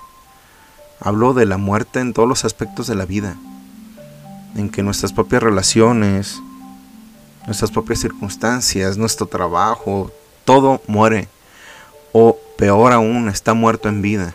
Hablo 1.00 1.34
de 1.34 1.46
la 1.46 1.56
muerte 1.56 2.00
en 2.00 2.12
todos 2.12 2.28
los 2.28 2.44
aspectos 2.44 2.86
de 2.86 2.94
la 2.94 3.04
vida, 3.04 3.36
en 4.54 4.70
que 4.70 4.82
nuestras 4.82 5.12
propias 5.12 5.42
relaciones, 5.42 6.40
nuestras 7.46 7.70
propias 7.70 8.00
circunstancias, 8.00 8.96
nuestro 8.96 9.26
trabajo, 9.26 10.10
todo 10.44 10.80
muere. 10.86 11.28
O 12.12 12.38
peor 12.56 12.92
aún, 12.92 13.28
está 13.28 13.52
muerto 13.54 13.88
en 13.88 14.02
vida. 14.02 14.34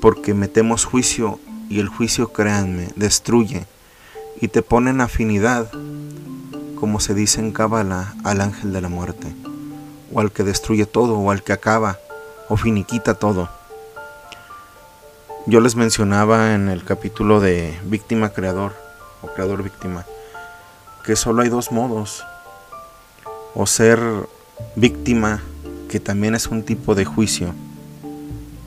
Porque 0.00 0.34
metemos 0.34 0.84
juicio 0.84 1.40
y 1.68 1.80
el 1.80 1.88
juicio, 1.88 2.32
créanme, 2.32 2.90
destruye 2.94 3.66
y 4.40 4.48
te 4.48 4.62
pone 4.62 4.90
en 4.90 5.00
afinidad, 5.00 5.70
como 6.76 7.00
se 7.00 7.14
dice 7.14 7.40
en 7.40 7.52
Cábala, 7.52 8.14
al 8.24 8.40
ángel 8.40 8.72
de 8.72 8.80
la 8.80 8.88
muerte, 8.88 9.34
o 10.12 10.20
al 10.20 10.32
que 10.32 10.44
destruye 10.44 10.86
todo, 10.86 11.18
o 11.18 11.30
al 11.30 11.42
que 11.42 11.52
acaba 11.52 11.98
o 12.48 12.56
finiquita 12.56 13.14
todo. 13.14 13.48
Yo 15.46 15.60
les 15.60 15.76
mencionaba 15.76 16.54
en 16.54 16.68
el 16.68 16.84
capítulo 16.84 17.40
de 17.40 17.78
víctima 17.84 18.30
creador 18.30 18.72
o 19.22 19.28
creador 19.28 19.62
víctima 19.62 20.04
que 21.04 21.16
solo 21.16 21.42
hay 21.42 21.50
dos 21.50 21.70
modos. 21.70 22.24
O 23.54 23.66
ser 23.66 24.00
víctima, 24.74 25.42
que 25.88 26.00
también 26.00 26.34
es 26.34 26.48
un 26.48 26.64
tipo 26.64 26.94
de 26.94 27.04
juicio, 27.04 27.54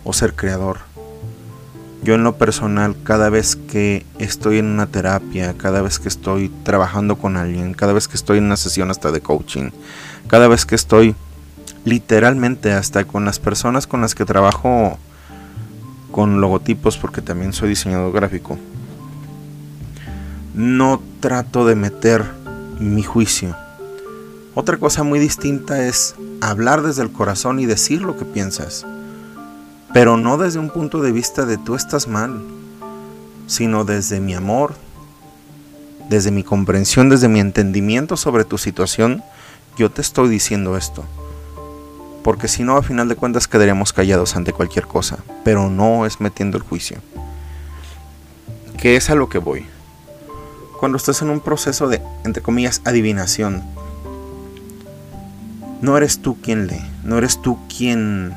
o 0.06 0.14
ser 0.14 0.34
creador. 0.34 0.78
Yo 2.04 2.14
en 2.14 2.24
lo 2.24 2.38
personal, 2.38 2.96
cada 3.04 3.30
vez 3.30 3.56
que 3.56 4.06
estoy 4.20 4.60
en 4.60 4.68
una 4.68 4.86
terapia, 4.86 5.58
cada 5.58 5.82
vez 5.82 6.00
que 6.00 6.08
estoy 6.08 6.50
trabajando 6.64 7.18
con 7.18 7.36
alguien, 7.36 7.74
cada 7.74 7.92
vez 7.92 8.08
que 8.08 8.16
estoy 8.16 8.38
en 8.38 8.46
una 8.46 8.56
sesión 8.56 8.92
hasta 8.92 9.12
de 9.12 9.20
coaching, 9.20 9.72
cada 10.28 10.48
vez 10.48 10.66
que 10.66 10.76
estoy 10.76 11.16
literalmente 11.88 12.74
hasta 12.74 13.06
con 13.06 13.26
las 13.26 13.40
personas 13.40 13.88
con 13.88 14.02
las 14.02 14.16
que 14.16 14.26
trabajo 14.26 14.98
con 16.12 16.42
logotipos, 16.42 16.98
porque 16.98 17.22
también 17.22 17.54
soy 17.54 17.70
diseñador 17.70 18.12
gráfico, 18.12 18.58
no 20.54 21.02
trato 21.20 21.66
de 21.66 21.76
meter 21.76 22.26
mi 22.80 23.04
juicio. 23.04 23.56
Otra 24.56 24.78
cosa 24.78 25.04
muy 25.04 25.20
distinta 25.20 25.86
es 25.86 26.16
hablar 26.42 26.82
desde 26.82 27.04
el 27.04 27.12
corazón 27.12 27.60
y 27.60 27.66
decir 27.66 28.02
lo 28.02 28.18
que 28.18 28.26
piensas 28.26 28.86
pero 29.94 30.18
no 30.18 30.38
desde 30.38 30.60
un 30.60 30.70
punto 30.70 31.02
de 31.02 31.12
vista 31.12 31.46
de 31.46 31.58
tú 31.58 31.76
estás 31.76 32.08
mal, 32.08 32.42
sino 33.48 33.86
desde 33.86 34.20
mi 34.20 34.36
amor, 34.36 34.76
desde 36.10 36.32
mi 36.32 36.44
comprensión, 36.44 37.10
desde 37.10 37.28
mi 37.28 37.40
entendimiento 37.40 38.18
sobre 38.18 38.44
tu 38.44 38.58
situación, 38.58 39.24
yo 39.78 39.90
te 39.90 40.02
estoy 40.02 40.30
diciendo 40.30 40.78
esto. 40.78 41.04
Porque 42.28 42.50
si 42.50 42.64
no, 42.64 42.76
a 42.76 42.84
final 42.84 43.08
de 43.08 43.16
cuentas 43.16 43.48
quedaríamos 43.48 43.94
callados 43.94 44.36
ante 44.36 44.52
cualquier 44.52 44.86
cosa, 44.86 45.20
pero 45.46 45.70
no 45.70 46.06
es 46.06 46.20
metiendo 46.20 46.58
el 46.58 46.64
juicio. 46.64 46.98
¿Qué 48.78 48.98
es 48.98 49.10
a 49.10 49.16
lo 49.16 49.30
que 49.30 49.38
voy? 49.38 49.66
Cuando 50.78 50.98
estás 50.98 51.22
en 51.22 51.30
un 51.30 51.40
proceso 51.40 51.88
de, 51.88 52.02
entre 52.26 52.44
comillas, 52.44 52.82
adivinación, 52.84 53.64
no 55.80 55.96
eres 55.96 56.20
tú 56.22 56.36
quien 56.42 56.68
lee, 56.68 56.86
no 57.06 57.18
eres 57.18 57.42
tú 57.42 57.60
quien 57.70 58.36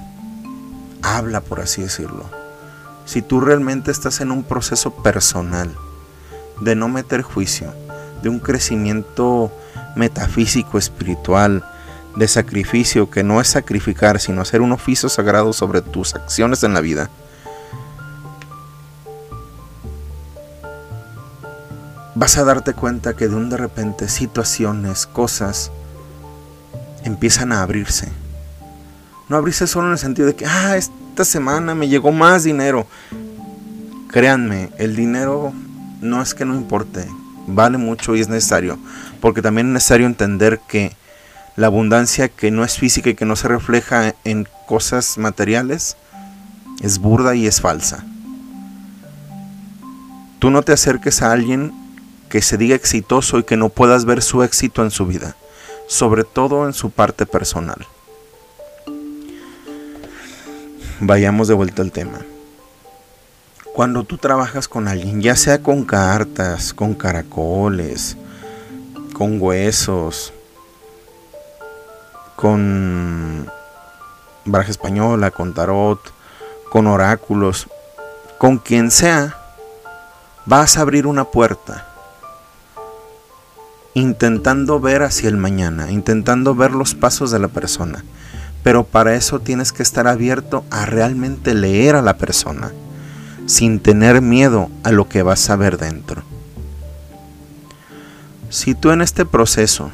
habla, 1.02 1.40
por 1.40 1.58
así 1.58 1.82
decirlo. 1.82 2.30
Si 3.06 3.22
tú 3.22 3.40
realmente 3.40 3.90
estás 3.90 4.20
en 4.20 4.30
un 4.30 4.44
proceso 4.44 4.94
personal 5.02 5.74
de 6.60 6.76
no 6.76 6.86
meter 6.86 7.22
juicio, 7.22 7.74
de 8.22 8.28
un 8.28 8.38
crecimiento 8.38 9.50
metafísico, 9.96 10.78
espiritual, 10.78 11.64
de 12.16 12.28
sacrificio, 12.28 13.10
que 13.10 13.22
no 13.22 13.40
es 13.40 13.48
sacrificar, 13.48 14.20
sino 14.20 14.42
hacer 14.42 14.60
un 14.60 14.72
oficio 14.72 15.08
sagrado 15.08 15.52
sobre 15.52 15.80
tus 15.80 16.14
acciones 16.14 16.62
en 16.62 16.74
la 16.74 16.80
vida, 16.80 17.10
vas 22.14 22.36
a 22.36 22.44
darte 22.44 22.74
cuenta 22.74 23.14
que 23.14 23.28
de 23.28 23.34
un 23.34 23.48
de 23.48 23.56
repente 23.56 24.08
situaciones, 24.08 25.06
cosas, 25.06 25.70
empiezan 27.04 27.52
a 27.52 27.62
abrirse 27.62 28.12
no 29.30 29.36
abrirse 29.36 29.68
solo 29.68 29.86
en 29.86 29.92
el 29.92 29.98
sentido 29.98 30.26
de 30.26 30.34
que, 30.34 30.44
ah, 30.44 30.76
esta 30.76 31.24
semana 31.24 31.72
me 31.74 31.88
llegó 31.88 32.10
más 32.10 32.42
dinero. 32.42 32.86
Créanme, 34.08 34.70
el 34.76 34.96
dinero 34.96 35.52
no 36.00 36.20
es 36.20 36.34
que 36.34 36.44
no 36.44 36.56
importe, 36.56 37.06
vale 37.46 37.78
mucho 37.78 38.16
y 38.16 38.20
es 38.20 38.28
necesario. 38.28 38.76
Porque 39.20 39.40
también 39.40 39.68
es 39.68 39.74
necesario 39.74 40.06
entender 40.06 40.60
que 40.66 40.96
la 41.56 41.66
abundancia 41.66 42.28
que 42.28 42.50
no 42.50 42.64
es 42.64 42.78
física 42.78 43.10
y 43.10 43.14
que 43.14 43.24
no 43.24 43.36
se 43.36 43.48
refleja 43.48 44.14
en 44.24 44.48
cosas 44.66 45.18
materiales 45.18 45.96
es 46.80 46.98
burda 46.98 47.34
y 47.34 47.46
es 47.46 47.60
falsa. 47.60 48.04
Tú 50.38 50.50
no 50.50 50.62
te 50.62 50.72
acerques 50.72 51.22
a 51.22 51.32
alguien 51.32 51.72
que 52.28 52.40
se 52.40 52.56
diga 52.56 52.74
exitoso 52.74 53.38
y 53.38 53.44
que 53.44 53.56
no 53.56 53.68
puedas 53.68 54.04
ver 54.04 54.22
su 54.22 54.42
éxito 54.42 54.82
en 54.82 54.90
su 54.90 55.06
vida, 55.06 55.36
sobre 55.88 56.24
todo 56.24 56.66
en 56.66 56.72
su 56.72 56.90
parte 56.90 57.26
personal 57.26 57.86
vayamos 61.00 61.48
de 61.48 61.54
vuelta 61.54 61.82
al 61.82 61.92
tema. 61.92 62.20
Cuando 63.74 64.04
tú 64.04 64.18
trabajas 64.18 64.68
con 64.68 64.88
alguien, 64.88 65.22
ya 65.22 65.36
sea 65.36 65.62
con 65.62 65.84
cartas, 65.84 66.74
con 66.74 66.94
caracoles, 66.94 68.16
con 69.14 69.40
huesos, 69.40 70.32
con 72.40 73.50
baraja 74.46 74.70
española, 74.70 75.30
con 75.30 75.52
tarot, 75.52 76.00
con 76.70 76.86
oráculos, 76.86 77.68
con 78.38 78.56
quien 78.56 78.90
sea, 78.90 79.36
vas 80.46 80.78
a 80.78 80.80
abrir 80.80 81.06
una 81.06 81.24
puerta 81.24 81.86
intentando 83.92 84.80
ver 84.80 85.02
hacia 85.02 85.28
el 85.28 85.36
mañana, 85.36 85.90
intentando 85.90 86.54
ver 86.54 86.70
los 86.70 86.94
pasos 86.94 87.30
de 87.30 87.40
la 87.40 87.48
persona. 87.48 88.04
Pero 88.62 88.84
para 88.84 89.14
eso 89.14 89.40
tienes 89.40 89.72
que 89.72 89.82
estar 89.82 90.06
abierto 90.06 90.64
a 90.70 90.86
realmente 90.86 91.54
leer 91.54 91.96
a 91.96 92.02
la 92.02 92.16
persona, 92.16 92.72
sin 93.46 93.80
tener 93.80 94.22
miedo 94.22 94.70
a 94.82 94.92
lo 94.92 95.08
que 95.08 95.22
vas 95.22 95.50
a 95.50 95.56
ver 95.56 95.76
dentro. 95.76 96.22
Si 98.48 98.74
tú 98.74 98.90
en 98.92 99.02
este 99.02 99.26
proceso, 99.26 99.90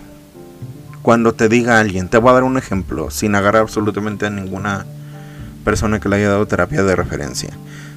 cuando 1.07 1.35
te 1.35 1.49
diga 1.49 1.79
alguien, 1.79 2.09
te 2.09 2.19
voy 2.19 2.31
a 2.31 2.33
dar 2.33 2.43
un 2.43 2.59
ejemplo, 2.59 3.13
sin 3.13 3.37
agarrar 3.37 3.63
absolutamente 3.63 4.27
a 4.27 4.31
ninguna 4.31 4.87
persona 5.65 6.01
que 6.01 6.09
le 6.09 6.17
haya 6.17 6.31
dado 6.31 6.49
terapia 6.49 6.83
de 6.83 6.97
referencia. 6.97 7.51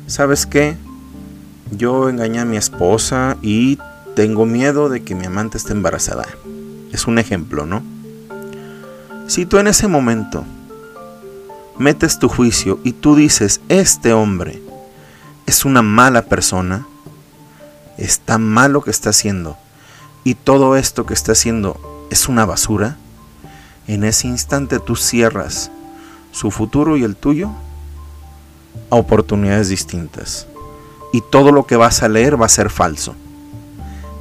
¿Sabes 0.05 0.45
qué? 0.45 0.77
Yo 1.71 2.07
engañé 2.07 2.41
a 2.41 2.45
mi 2.45 2.55
esposa 2.55 3.37
y 3.41 3.79
tengo 4.15 4.45
miedo 4.45 4.89
de 4.89 5.01
que 5.01 5.15
mi 5.15 5.25
amante 5.25 5.57
esté 5.57 5.73
embarazada. 5.73 6.27
Es 6.91 7.07
un 7.07 7.17
ejemplo, 7.17 7.65
¿no? 7.65 7.81
Si 9.25 9.47
tú 9.47 9.57
en 9.57 9.65
ese 9.65 9.87
momento 9.87 10.45
metes 11.79 12.19
tu 12.19 12.29
juicio 12.29 12.79
y 12.83 12.91
tú 12.91 13.15
dices, 13.15 13.59
este 13.69 14.13
hombre 14.13 14.61
es 15.47 15.65
una 15.65 15.81
mala 15.81 16.25
persona, 16.25 16.85
está 17.97 18.37
mal 18.37 18.73
lo 18.73 18.83
que 18.83 18.91
está 18.91 19.09
haciendo, 19.09 19.57
y 20.23 20.35
todo 20.35 20.75
esto 20.75 21.07
que 21.07 21.15
está 21.15 21.31
haciendo 21.31 21.97
es 22.09 22.27
una 22.27 22.45
basura, 22.45 22.97
en 23.87 24.03
ese 24.03 24.27
instante 24.27 24.79
tú 24.79 24.95
cierras 24.95 25.71
su 26.31 26.51
futuro 26.51 26.97
y 26.97 27.03
el 27.03 27.15
tuyo 27.15 27.49
a 28.89 28.95
oportunidades 28.95 29.69
distintas. 29.69 30.47
Y 31.11 31.21
todo 31.21 31.51
lo 31.51 31.65
que 31.65 31.75
vas 31.75 32.03
a 32.03 32.09
leer 32.09 32.39
va 32.39 32.45
a 32.45 32.49
ser 32.49 32.69
falso. 32.69 33.15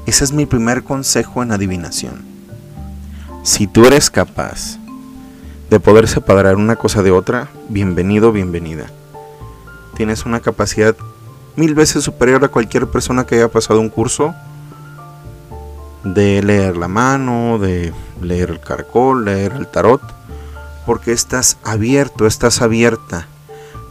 Ese 0.07 0.24
es 0.24 0.33
mi 0.33 0.46
primer 0.46 0.85
consejo 0.85 1.42
en 1.42 1.53
adivinación. 1.53 2.24
Si 3.42 3.66
tú 3.66 3.85
eres 3.85 4.11
capaz 4.11 4.79
de 5.68 5.81
poder 5.81 6.09
separar 6.09 6.57
una 6.57 6.77
cosa 6.77 7.03
de 7.03 7.11
otra, 7.11 7.48
bienvenido, 7.68 8.33
bienvenida. 8.33 8.87
Tienes 9.96 10.24
una 10.24 10.40
capacidad 10.40 10.96
mil 11.57 11.74
veces 11.74 12.05
superior 12.05 12.42
a 12.44 12.48
cualquier 12.48 12.87
persona 12.87 13.27
que 13.27 13.35
haya 13.35 13.48
pasado 13.48 13.81
un 13.81 13.90
curso 13.90 14.35
de 16.04 16.42
leer 16.42 16.76
la 16.76 16.88
mano, 16.88 17.58
de 17.58 17.92
leer 18.22 18.50
el 18.50 18.61
caracol, 18.61 19.24
leer 19.24 19.52
el 19.52 19.66
tarot, 19.66 20.02
porque 20.87 21.12
estás 21.12 21.58
abierto, 21.64 22.26
estás 22.26 22.62
abierta 22.62 23.26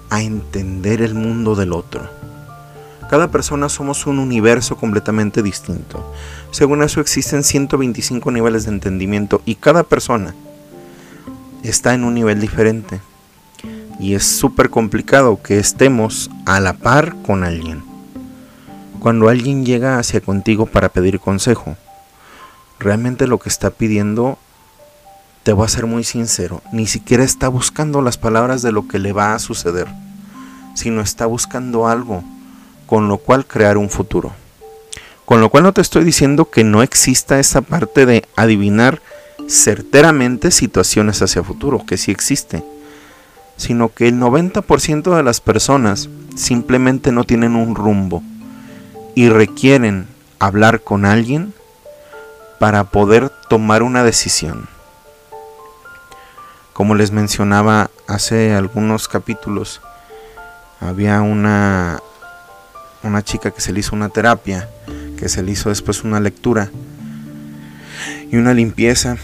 a 0.09 0.21
entender 0.21 1.01
el 1.01 1.13
mundo 1.13 1.55
del 1.55 1.73
otro. 1.73 2.09
Cada 3.09 3.29
persona 3.29 3.69
somos 3.69 4.05
un 4.05 4.19
universo 4.19 4.75
completamente 4.75 5.41
distinto. 5.41 6.13
Según 6.51 6.83
eso 6.83 6.99
existen 6.99 7.43
125 7.43 8.31
niveles 8.31 8.65
de 8.65 8.71
entendimiento 8.71 9.41
y 9.45 9.55
cada 9.55 9.83
persona 9.83 10.35
está 11.63 11.93
en 11.93 12.03
un 12.03 12.13
nivel 12.13 12.41
diferente. 12.41 12.99
Y 13.99 14.13
es 14.13 14.25
súper 14.25 14.69
complicado 14.69 15.41
que 15.41 15.57
estemos 15.57 16.29
a 16.45 16.59
la 16.59 16.73
par 16.73 17.15
con 17.23 17.43
alguien. 17.43 17.83
Cuando 18.99 19.29
alguien 19.29 19.65
llega 19.65 19.99
hacia 19.99 20.21
contigo 20.21 20.65
para 20.65 20.89
pedir 20.89 21.19
consejo, 21.19 21.77
realmente 22.79 23.27
lo 23.27 23.39
que 23.39 23.49
está 23.49 23.69
pidiendo, 23.69 24.37
te 25.43 25.53
voy 25.53 25.65
a 25.65 25.69
ser 25.69 25.85
muy 25.85 26.03
sincero, 26.03 26.61
ni 26.71 26.87
siquiera 26.87 27.23
está 27.23 27.47
buscando 27.47 28.01
las 28.01 28.17
palabras 28.17 28.61
de 28.61 28.71
lo 28.71 28.87
que 28.87 28.99
le 28.99 29.13
va 29.13 29.33
a 29.33 29.39
suceder, 29.39 29.87
sino 30.75 31.01
está 31.01 31.25
buscando 31.25 31.87
algo 31.87 32.23
con 32.85 33.07
lo 33.07 33.17
cual 33.17 33.45
crear 33.45 33.77
un 33.77 33.89
futuro. 33.89 34.33
Con 35.25 35.41
lo 35.41 35.49
cual 35.49 35.63
no 35.63 35.73
te 35.73 35.81
estoy 35.81 36.03
diciendo 36.03 36.49
que 36.49 36.63
no 36.63 36.81
exista 36.83 37.39
esa 37.39 37.61
parte 37.61 38.05
de 38.05 38.25
adivinar 38.35 39.01
certeramente 39.47 40.51
situaciones 40.51 41.21
hacia 41.21 41.43
futuro, 41.43 41.85
que 41.85 41.97
sí 41.97 42.11
existe, 42.11 42.63
sino 43.57 43.93
que 43.93 44.07
el 44.07 44.15
90% 44.15 45.15
de 45.15 45.23
las 45.23 45.41
personas 45.41 46.09
simplemente 46.35 47.11
no 47.11 47.23
tienen 47.23 47.55
un 47.55 47.75
rumbo 47.75 48.23
y 49.15 49.29
requieren 49.29 50.07
hablar 50.39 50.81
con 50.81 51.05
alguien 51.05 51.53
para 52.59 52.85
poder 52.85 53.29
tomar 53.29 53.83
una 53.83 54.03
decisión. 54.03 54.67
Como 56.73 56.95
les 56.95 57.11
mencionaba 57.11 57.89
hace 58.07 58.53
algunos 58.53 59.07
capítulos, 59.07 59.81
había 60.79 61.21
una, 61.21 61.99
una 63.03 63.23
chica 63.23 63.51
que 63.51 63.61
se 63.61 63.73
le 63.73 63.79
hizo 63.79 63.95
una 63.95 64.09
terapia, 64.09 64.69
que 65.17 65.29
se 65.29 65.41
le 65.41 65.51
hizo 65.51 65.69
después 65.69 66.03
una 66.03 66.19
lectura 66.19 66.69
y 68.31 68.37
una 68.37 68.53
limpieza. 68.53 69.17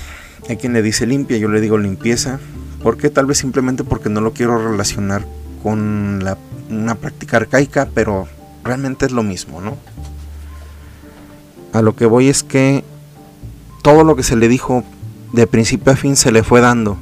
Hay 0.50 0.58
quien 0.58 0.74
le 0.74 0.82
dice 0.82 1.06
limpia, 1.06 1.38
yo 1.38 1.48
le 1.48 1.62
digo 1.62 1.78
limpieza. 1.78 2.40
¿Por 2.82 2.98
qué? 2.98 3.10
Tal 3.10 3.26
vez 3.26 3.38
simplemente 3.38 3.84
porque 3.84 4.10
no 4.10 4.20
lo 4.20 4.34
quiero 4.34 4.72
relacionar 4.72 5.26
con 5.62 6.24
la, 6.24 6.38
una 6.70 6.96
práctica 6.96 7.38
arcaica, 7.38 7.88
pero 7.94 8.28
realmente 8.64 9.06
es 9.06 9.12
lo 9.12 9.24
mismo, 9.24 9.62
¿no? 9.62 9.78
A 11.72 11.82
lo 11.82 11.96
que 11.96 12.06
voy 12.06 12.30
es 12.30 12.44
que 12.44 12.84
todo 13.84 14.04
lo 14.04 14.16
que 14.16 14.24
se 14.24 14.38
le 14.38 14.48
dijo 14.48 14.84
de 15.34 15.46
principio 15.46 15.92
a 15.92 15.96
fin 15.96 16.16
se 16.16 16.32
le 16.32 16.42
fue 16.42 16.62
dando. 16.62 16.98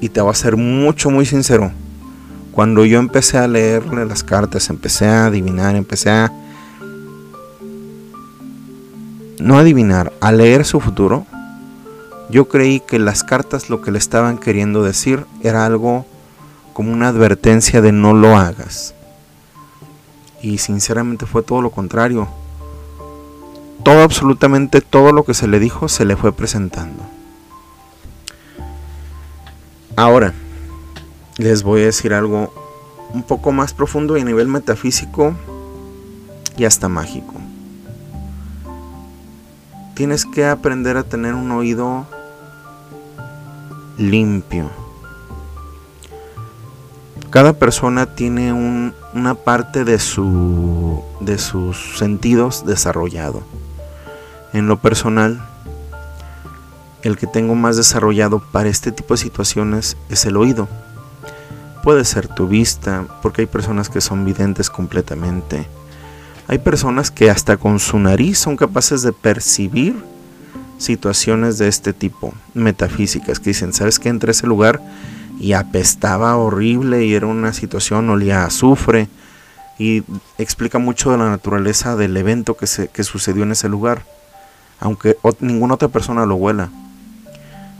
Y 0.00 0.10
te 0.10 0.20
voy 0.20 0.30
a 0.30 0.34
ser 0.34 0.56
mucho, 0.56 1.10
muy 1.10 1.26
sincero. 1.26 1.72
Cuando 2.52 2.84
yo 2.84 2.98
empecé 2.98 3.38
a 3.38 3.48
leerle 3.48 4.04
las 4.04 4.22
cartas, 4.22 4.68
empecé 4.70 5.06
a 5.06 5.26
adivinar, 5.26 5.74
empecé 5.74 6.10
a... 6.10 6.32
No 9.38 9.58
adivinar, 9.58 10.12
a 10.20 10.32
leer 10.32 10.66
su 10.66 10.80
futuro, 10.80 11.24
yo 12.28 12.48
creí 12.48 12.80
que 12.80 12.98
las 12.98 13.24
cartas 13.24 13.70
lo 13.70 13.80
que 13.80 13.90
le 13.90 13.98
estaban 13.98 14.36
queriendo 14.36 14.82
decir 14.82 15.24
era 15.42 15.64
algo 15.64 16.04
como 16.74 16.92
una 16.92 17.08
advertencia 17.08 17.80
de 17.80 17.90
no 17.90 18.12
lo 18.12 18.36
hagas. 18.36 18.94
Y 20.42 20.58
sinceramente 20.58 21.24
fue 21.24 21.42
todo 21.42 21.62
lo 21.62 21.70
contrario. 21.70 22.28
Todo, 23.82 24.02
absolutamente 24.02 24.80
todo 24.80 25.12
lo 25.12 25.24
que 25.24 25.34
se 25.34 25.48
le 25.48 25.58
dijo 25.58 25.88
se 25.88 26.04
le 26.04 26.16
fue 26.16 26.32
presentando. 26.32 27.02
Ahora, 29.96 30.32
les 31.36 31.62
voy 31.62 31.82
a 31.82 31.86
decir 31.86 32.14
algo 32.14 32.52
un 33.12 33.22
poco 33.22 33.52
más 33.52 33.74
profundo 33.74 34.16
y 34.16 34.20
a 34.20 34.24
nivel 34.24 34.48
metafísico 34.48 35.34
y 36.56 36.64
hasta 36.64 36.88
mágico. 36.88 37.34
Tienes 39.94 40.24
que 40.24 40.46
aprender 40.46 40.96
a 40.96 41.02
tener 41.02 41.34
un 41.34 41.50
oído 41.50 42.06
limpio. 43.98 44.70
Cada 47.30 47.52
persona 47.52 48.14
tiene 48.14 48.52
una 48.52 49.34
parte 49.34 49.84
de, 49.84 49.98
su, 49.98 51.02
de 51.20 51.38
sus 51.38 51.98
sentidos 51.98 52.64
desarrollado. 52.66 53.42
En 54.52 54.66
lo 54.66 54.78
personal, 54.78 55.40
el 57.02 57.16
que 57.16 57.26
tengo 57.26 57.54
más 57.54 57.76
desarrollado 57.76 58.40
para 58.40 58.68
este 58.68 58.92
tipo 58.92 59.14
de 59.14 59.18
situaciones 59.18 59.96
es 60.08 60.24
el 60.26 60.36
oído. 60.36 60.68
Puede 61.82 62.04
ser 62.04 62.28
tu 62.28 62.46
vista, 62.46 63.06
porque 63.22 63.42
hay 63.42 63.46
personas 63.46 63.88
que 63.88 64.00
son 64.00 64.24
videntes 64.24 64.68
completamente. 64.68 65.66
Hay 66.46 66.58
personas 66.58 67.10
que 67.10 67.30
hasta 67.30 67.56
con 67.56 67.78
su 67.78 67.98
nariz 67.98 68.38
son 68.38 68.56
capaces 68.56 69.02
de 69.02 69.12
percibir 69.12 69.94
situaciones 70.78 71.58
de 71.58 71.68
este 71.68 71.92
tipo, 71.92 72.34
metafísicas, 72.54 73.38
que 73.38 73.50
dicen, 73.50 73.72
¿sabes 73.72 73.98
que 73.98 74.08
Entré 74.08 74.30
a 74.30 74.32
ese 74.32 74.46
lugar 74.46 74.80
y 75.38 75.52
apestaba 75.52 76.36
horrible 76.36 77.06
y 77.06 77.14
era 77.14 77.26
una 77.26 77.52
situación, 77.52 78.10
olía 78.10 78.42
a 78.42 78.46
azufre 78.46 79.08
y 79.78 80.02
explica 80.36 80.78
mucho 80.78 81.10
de 81.10 81.18
la 81.18 81.30
naturaleza 81.30 81.96
del 81.96 82.16
evento 82.16 82.56
que, 82.56 82.66
se, 82.66 82.88
que 82.88 83.04
sucedió 83.04 83.44
en 83.44 83.52
ese 83.52 83.68
lugar, 83.68 84.02
aunque 84.80 85.16
ninguna 85.40 85.74
otra 85.74 85.88
persona 85.88 86.26
lo 86.26 86.36
huela. 86.36 86.70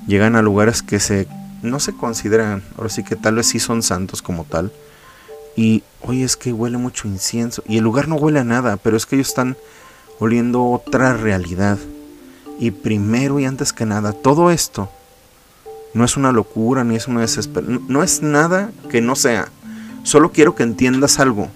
Llegan 0.07 0.37
a 0.37 0.43
lugares 0.43 0.83
que 0.83 1.01
se 1.01 1.27
no 1.63 1.79
se 1.81 1.93
consideran, 1.93 2.63
ahora 2.77 2.89
sí 2.89 3.05
que 3.05 3.17
tal 3.17 3.35
vez 3.35 3.47
sí 3.47 3.59
son 3.59 3.83
santos 3.83 4.23
como 4.23 4.45
tal. 4.45 4.73
Y 5.57 5.83
oye, 6.03 6.25
es 6.25 6.37
que 6.37 6.53
huele 6.53 6.79
mucho 6.79 7.09
incienso. 7.09 7.63
Y 7.67 7.79
el 7.79 7.85
lugar 7.85 8.09
no 8.09 8.17
huele 8.17 8.41
a 8.41 8.45
nada, 8.45 8.77
pero 8.77 8.97
es 8.97 9.05
que 9.05 9.17
ellos 9.17 9.29
están 9.29 9.57
oliendo 10.19 10.65
otra 10.65 11.15
realidad. 11.15 11.79
Y 12.59 12.71
primero 12.71 13.41
y 13.41 13.45
antes 13.45 13.73
que 13.73 13.87
nada, 13.87 14.13
todo 14.13 14.51
esto 14.51 14.91
no 15.93 16.05
es 16.05 16.17
una 16.17 16.33
locura 16.33 16.85
ni 16.85 16.97
es 16.97 17.09
una 17.09 17.23
desesperación. 17.23 17.85
No 17.89 18.03
es 18.03 18.23
nada 18.23 18.71
que 18.91 19.01
no 19.01 19.17
sea. 19.17 19.49
Solo 20.03 20.33
quiero 20.33 20.55
que 20.55 20.63
entiendas 20.63 21.19
algo. 21.19 21.49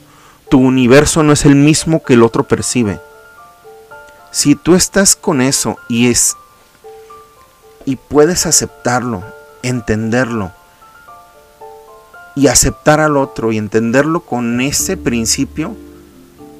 Tu 0.50 0.59
universo 0.59 1.22
no 1.22 1.33
es 1.33 1.44
el 1.44 1.54
mismo 1.54 2.02
que 2.02 2.14
el 2.14 2.22
otro 2.22 2.46
percibe. 2.46 3.00
Si 4.35 4.57
tú 4.57 4.75
estás 4.75 5.14
con 5.14 5.40
eso 5.40 5.77
y 5.88 6.09
es 6.09 6.37
y 7.85 7.94
puedes 7.94 8.47
aceptarlo, 8.47 9.23
entenderlo 9.62 10.51
y 12.35 12.49
aceptar 12.49 12.99
al 12.99 13.16
otro 13.16 13.53
y 13.53 13.59
entenderlo 13.59 14.23
con 14.23 14.61
ese 14.61 14.97
principio, 14.97 15.77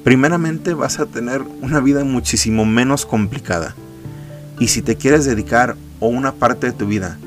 primeramente 0.05 0.73
vas 0.73 1.01
a 1.01 1.05
tener 1.05 1.41
una 1.41 1.81
vida 1.81 2.05
muchísimo 2.05 2.63
menos 2.63 3.05
complicada. 3.05 3.75
Y 4.57 4.69
si 4.69 4.81
te 4.81 4.95
quieres 4.95 5.25
dedicar 5.25 5.75
o 5.99 6.07
una 6.07 6.31
parte 6.31 6.67
de 6.67 6.73
tu 6.73 6.87
vida 6.87 7.19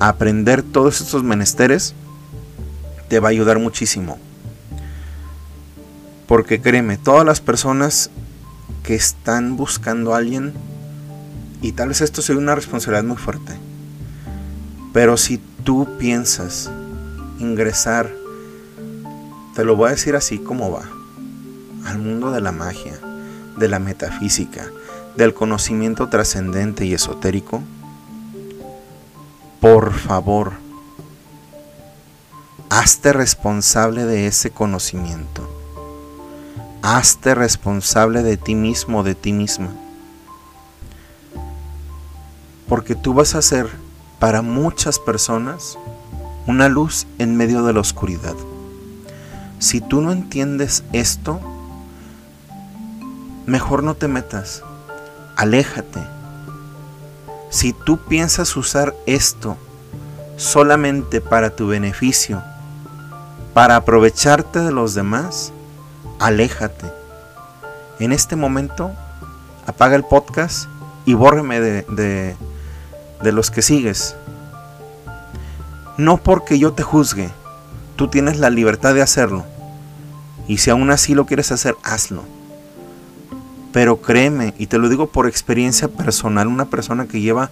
a 0.00 0.08
aprender 0.08 0.62
todos 0.62 1.02
estos 1.02 1.22
menesteres, 1.22 1.94
te 3.10 3.20
va 3.20 3.28
a 3.28 3.32
ayudar 3.32 3.58
muchísimo. 3.58 4.18
Porque 6.26 6.62
créeme, 6.62 6.96
todas 6.96 7.26
las 7.26 7.42
personas 7.42 8.10
que 8.82 8.94
están 8.94 9.56
buscando 9.56 10.14
a 10.14 10.18
alguien, 10.18 10.52
y 11.60 11.72
tal 11.72 11.88
vez 11.88 12.00
esto 12.00 12.22
sea 12.22 12.36
una 12.36 12.54
responsabilidad 12.54 13.04
muy 13.04 13.16
fuerte, 13.16 13.56
pero 14.92 15.16
si 15.16 15.38
tú 15.64 15.88
piensas 15.98 16.70
ingresar, 17.38 18.10
te 19.54 19.64
lo 19.64 19.76
voy 19.76 19.88
a 19.88 19.92
decir 19.92 20.16
así 20.16 20.38
como 20.38 20.70
va, 20.70 20.88
al 21.84 21.98
mundo 21.98 22.30
de 22.30 22.40
la 22.40 22.52
magia, 22.52 22.98
de 23.56 23.68
la 23.68 23.78
metafísica, 23.78 24.66
del 25.16 25.34
conocimiento 25.34 26.08
trascendente 26.08 26.84
y 26.84 26.94
esotérico, 26.94 27.62
por 29.60 29.92
favor, 29.92 30.54
hazte 32.70 33.12
responsable 33.12 34.04
de 34.04 34.26
ese 34.26 34.50
conocimiento. 34.50 35.61
Hazte 36.82 37.34
responsable 37.34 38.22
de 38.22 38.36
ti 38.36 38.54
mismo, 38.54 39.02
de 39.02 39.14
ti 39.14 39.32
misma. 39.32 39.68
Porque 42.68 42.94
tú 42.94 43.14
vas 43.14 43.34
a 43.34 43.42
ser 43.42 43.68
para 44.18 44.42
muchas 44.42 44.98
personas 44.98 45.78
una 46.46 46.68
luz 46.68 47.06
en 47.18 47.36
medio 47.36 47.62
de 47.62 47.72
la 47.72 47.80
oscuridad. 47.80 48.34
Si 49.58 49.80
tú 49.80 50.00
no 50.00 50.12
entiendes 50.12 50.82
esto, 50.92 51.40
mejor 53.46 53.82
no 53.82 53.94
te 53.94 54.08
metas 54.08 54.62
aléjate. 55.36 56.00
Si 57.50 57.72
tú 57.72 57.98
piensas 57.98 58.56
usar 58.56 58.94
esto 59.06 59.56
solamente 60.36 61.20
para 61.20 61.54
tu 61.54 61.66
beneficio, 61.66 62.42
para 63.52 63.76
aprovecharte 63.76 64.60
de 64.60 64.72
los 64.72 64.94
demás, 64.94 65.52
aléjate. 66.22 66.86
En 67.98 68.12
este 68.12 68.36
momento, 68.36 68.92
apaga 69.66 69.96
el 69.96 70.04
podcast 70.04 70.68
y 71.04 71.14
bórreme 71.14 71.60
de, 71.60 72.36
de 73.22 73.32
los 73.32 73.50
que 73.50 73.62
sigues. 73.62 74.16
No 75.98 76.18
porque 76.18 76.58
yo 76.58 76.72
te 76.72 76.82
juzgue, 76.82 77.30
tú 77.96 78.08
tienes 78.08 78.38
la 78.38 78.50
libertad 78.50 78.94
de 78.94 79.02
hacerlo. 79.02 79.44
Y 80.48 80.58
si 80.58 80.70
aún 80.70 80.90
así 80.90 81.14
lo 81.14 81.26
quieres 81.26 81.52
hacer, 81.52 81.76
hazlo. 81.82 82.24
Pero 83.72 84.00
créeme, 84.00 84.54
y 84.58 84.66
te 84.66 84.78
lo 84.78 84.88
digo 84.88 85.08
por 85.08 85.26
experiencia 85.26 85.88
personal, 85.88 86.46
una 86.46 86.66
persona 86.66 87.06
que 87.06 87.20
lleva 87.20 87.50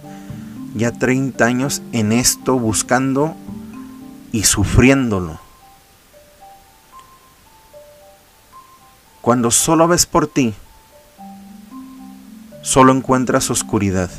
ya 0.75 0.91
30 0.91 1.43
años 1.43 1.81
en 1.91 2.11
esto 2.11 2.57
buscando 2.57 3.35
y 4.31 4.43
sufriéndolo. 4.43 5.39
Cuando 9.21 9.51
solo 9.51 9.87
ves 9.87 10.07
por 10.07 10.25
ti, 10.25 10.55
solo 12.63 12.91
encuentras 12.91 13.51
oscuridad. 13.51 14.09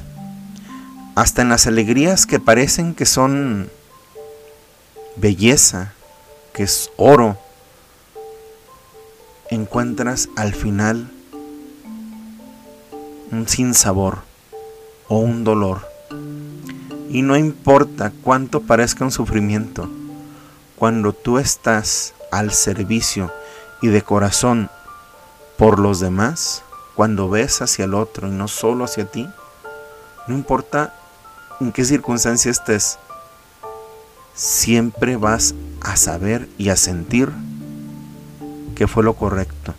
Hasta 1.16 1.42
en 1.42 1.48
las 1.48 1.66
alegrías 1.66 2.24
que 2.24 2.38
parecen 2.38 2.94
que 2.94 3.04
son 3.04 3.68
belleza, 5.16 5.92
que 6.52 6.62
es 6.62 6.90
oro, 6.96 7.36
encuentras 9.50 10.28
al 10.36 10.54
final 10.54 11.10
un 13.32 13.48
sinsabor 13.48 14.20
o 15.08 15.18
un 15.18 15.42
dolor. 15.42 15.88
Y 17.10 17.22
no 17.22 17.36
importa 17.36 18.12
cuánto 18.22 18.62
parezca 18.62 19.04
un 19.04 19.10
sufrimiento, 19.10 19.90
cuando 20.76 21.12
tú 21.12 21.38
estás 21.38 22.14
al 22.30 22.52
servicio 22.52 23.32
y 23.82 23.88
de 23.88 24.02
corazón 24.02 24.70
por 25.62 25.78
los 25.78 26.00
demás, 26.00 26.64
cuando 26.96 27.30
ves 27.30 27.62
hacia 27.62 27.84
el 27.84 27.94
otro 27.94 28.26
y 28.26 28.32
no 28.32 28.48
solo 28.48 28.82
hacia 28.82 29.04
ti, 29.04 29.28
no 30.26 30.34
importa 30.34 30.92
en 31.60 31.70
qué 31.70 31.84
circunstancia 31.84 32.50
estés, 32.50 32.98
siempre 34.34 35.14
vas 35.16 35.54
a 35.80 35.94
saber 35.94 36.48
y 36.58 36.70
a 36.70 36.76
sentir 36.76 37.30
que 38.74 38.88
fue 38.88 39.04
lo 39.04 39.14
correcto 39.14 39.72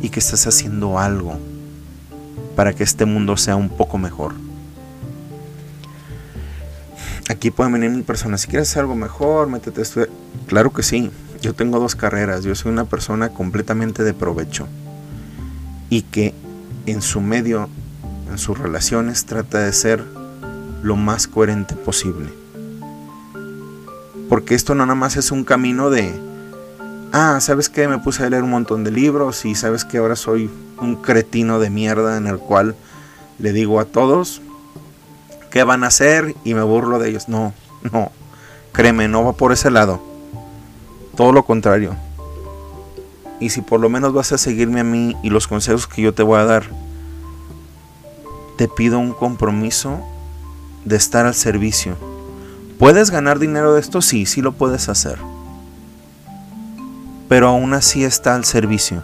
y 0.00 0.10
que 0.10 0.20
estás 0.20 0.46
haciendo 0.46 1.00
algo 1.00 1.36
para 2.54 2.74
que 2.74 2.84
este 2.84 3.06
mundo 3.06 3.36
sea 3.36 3.56
un 3.56 3.70
poco 3.70 3.98
mejor. 3.98 4.34
Aquí 7.28 7.50
pueden 7.50 7.72
venir 7.72 7.90
mil 7.90 8.04
personas. 8.04 8.42
Si 8.42 8.46
quieres 8.46 8.70
hacer 8.70 8.82
algo 8.82 8.94
mejor, 8.94 9.48
métete 9.48 9.80
a 9.80 9.82
estudiar. 9.82 10.10
Claro 10.46 10.72
que 10.72 10.84
sí. 10.84 11.10
Yo 11.44 11.52
tengo 11.52 11.78
dos 11.78 11.94
carreras. 11.94 12.42
Yo 12.42 12.54
soy 12.54 12.72
una 12.72 12.86
persona 12.86 13.28
completamente 13.28 14.02
de 14.02 14.14
provecho. 14.14 14.66
Y 15.90 16.00
que 16.00 16.32
en 16.86 17.02
su 17.02 17.20
medio, 17.20 17.68
en 18.30 18.38
sus 18.38 18.58
relaciones, 18.58 19.26
trata 19.26 19.58
de 19.58 19.74
ser 19.74 20.02
lo 20.82 20.96
más 20.96 21.26
coherente 21.26 21.74
posible. 21.74 22.30
Porque 24.30 24.54
esto 24.54 24.74
no 24.74 24.86
nada 24.86 24.94
más 24.94 25.18
es 25.18 25.30
un 25.32 25.44
camino 25.44 25.90
de, 25.90 26.18
ah, 27.12 27.36
¿sabes 27.42 27.68
qué? 27.68 27.88
Me 27.88 27.98
puse 27.98 28.24
a 28.24 28.30
leer 28.30 28.42
un 28.42 28.50
montón 28.50 28.82
de 28.82 28.90
libros 28.90 29.44
y 29.44 29.54
sabes 29.54 29.84
que 29.84 29.98
ahora 29.98 30.16
soy 30.16 30.50
un 30.80 30.96
cretino 30.96 31.58
de 31.58 31.68
mierda 31.68 32.16
en 32.16 32.26
el 32.26 32.38
cual 32.38 32.74
le 33.38 33.52
digo 33.52 33.80
a 33.80 33.84
todos 33.84 34.40
qué 35.50 35.62
van 35.62 35.84
a 35.84 35.88
hacer 35.88 36.34
y 36.42 36.54
me 36.54 36.62
burlo 36.62 36.98
de 36.98 37.10
ellos. 37.10 37.28
No, 37.28 37.52
no, 37.92 38.10
créeme, 38.72 39.08
no 39.08 39.24
va 39.24 39.34
por 39.34 39.52
ese 39.52 39.70
lado. 39.70 40.13
Todo 41.16 41.32
lo 41.32 41.44
contrario. 41.44 41.94
Y 43.40 43.50
si 43.50 43.60
por 43.60 43.80
lo 43.80 43.88
menos 43.88 44.12
vas 44.12 44.32
a 44.32 44.38
seguirme 44.38 44.80
a 44.80 44.84
mí 44.84 45.16
y 45.22 45.30
los 45.30 45.46
consejos 45.46 45.86
que 45.86 46.02
yo 46.02 46.14
te 46.14 46.22
voy 46.22 46.38
a 46.38 46.44
dar, 46.44 46.64
te 48.56 48.68
pido 48.68 48.98
un 48.98 49.12
compromiso 49.12 50.00
de 50.84 50.96
estar 50.96 51.26
al 51.26 51.34
servicio. 51.34 51.96
¿Puedes 52.78 53.10
ganar 53.10 53.38
dinero 53.38 53.74
de 53.74 53.80
esto? 53.80 54.02
Sí, 54.02 54.26
sí 54.26 54.42
lo 54.42 54.52
puedes 54.52 54.88
hacer. 54.88 55.18
Pero 57.28 57.48
aún 57.48 57.74
así 57.74 58.04
está 58.04 58.34
al 58.34 58.44
servicio. 58.44 59.02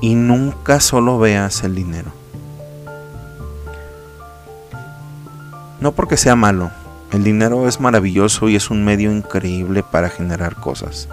Y 0.00 0.14
nunca 0.14 0.80
solo 0.80 1.18
veas 1.18 1.64
el 1.64 1.74
dinero. 1.74 2.12
No 5.80 5.92
porque 5.92 6.16
sea 6.16 6.36
malo. 6.36 6.70
El 7.12 7.24
dinero 7.24 7.68
es 7.68 7.80
maravilloso 7.80 8.48
y 8.48 8.56
es 8.56 8.70
un 8.70 8.84
medio 8.84 9.12
increíble 9.12 9.82
para 9.82 10.10
generar 10.10 10.56
cosas. 10.56 11.08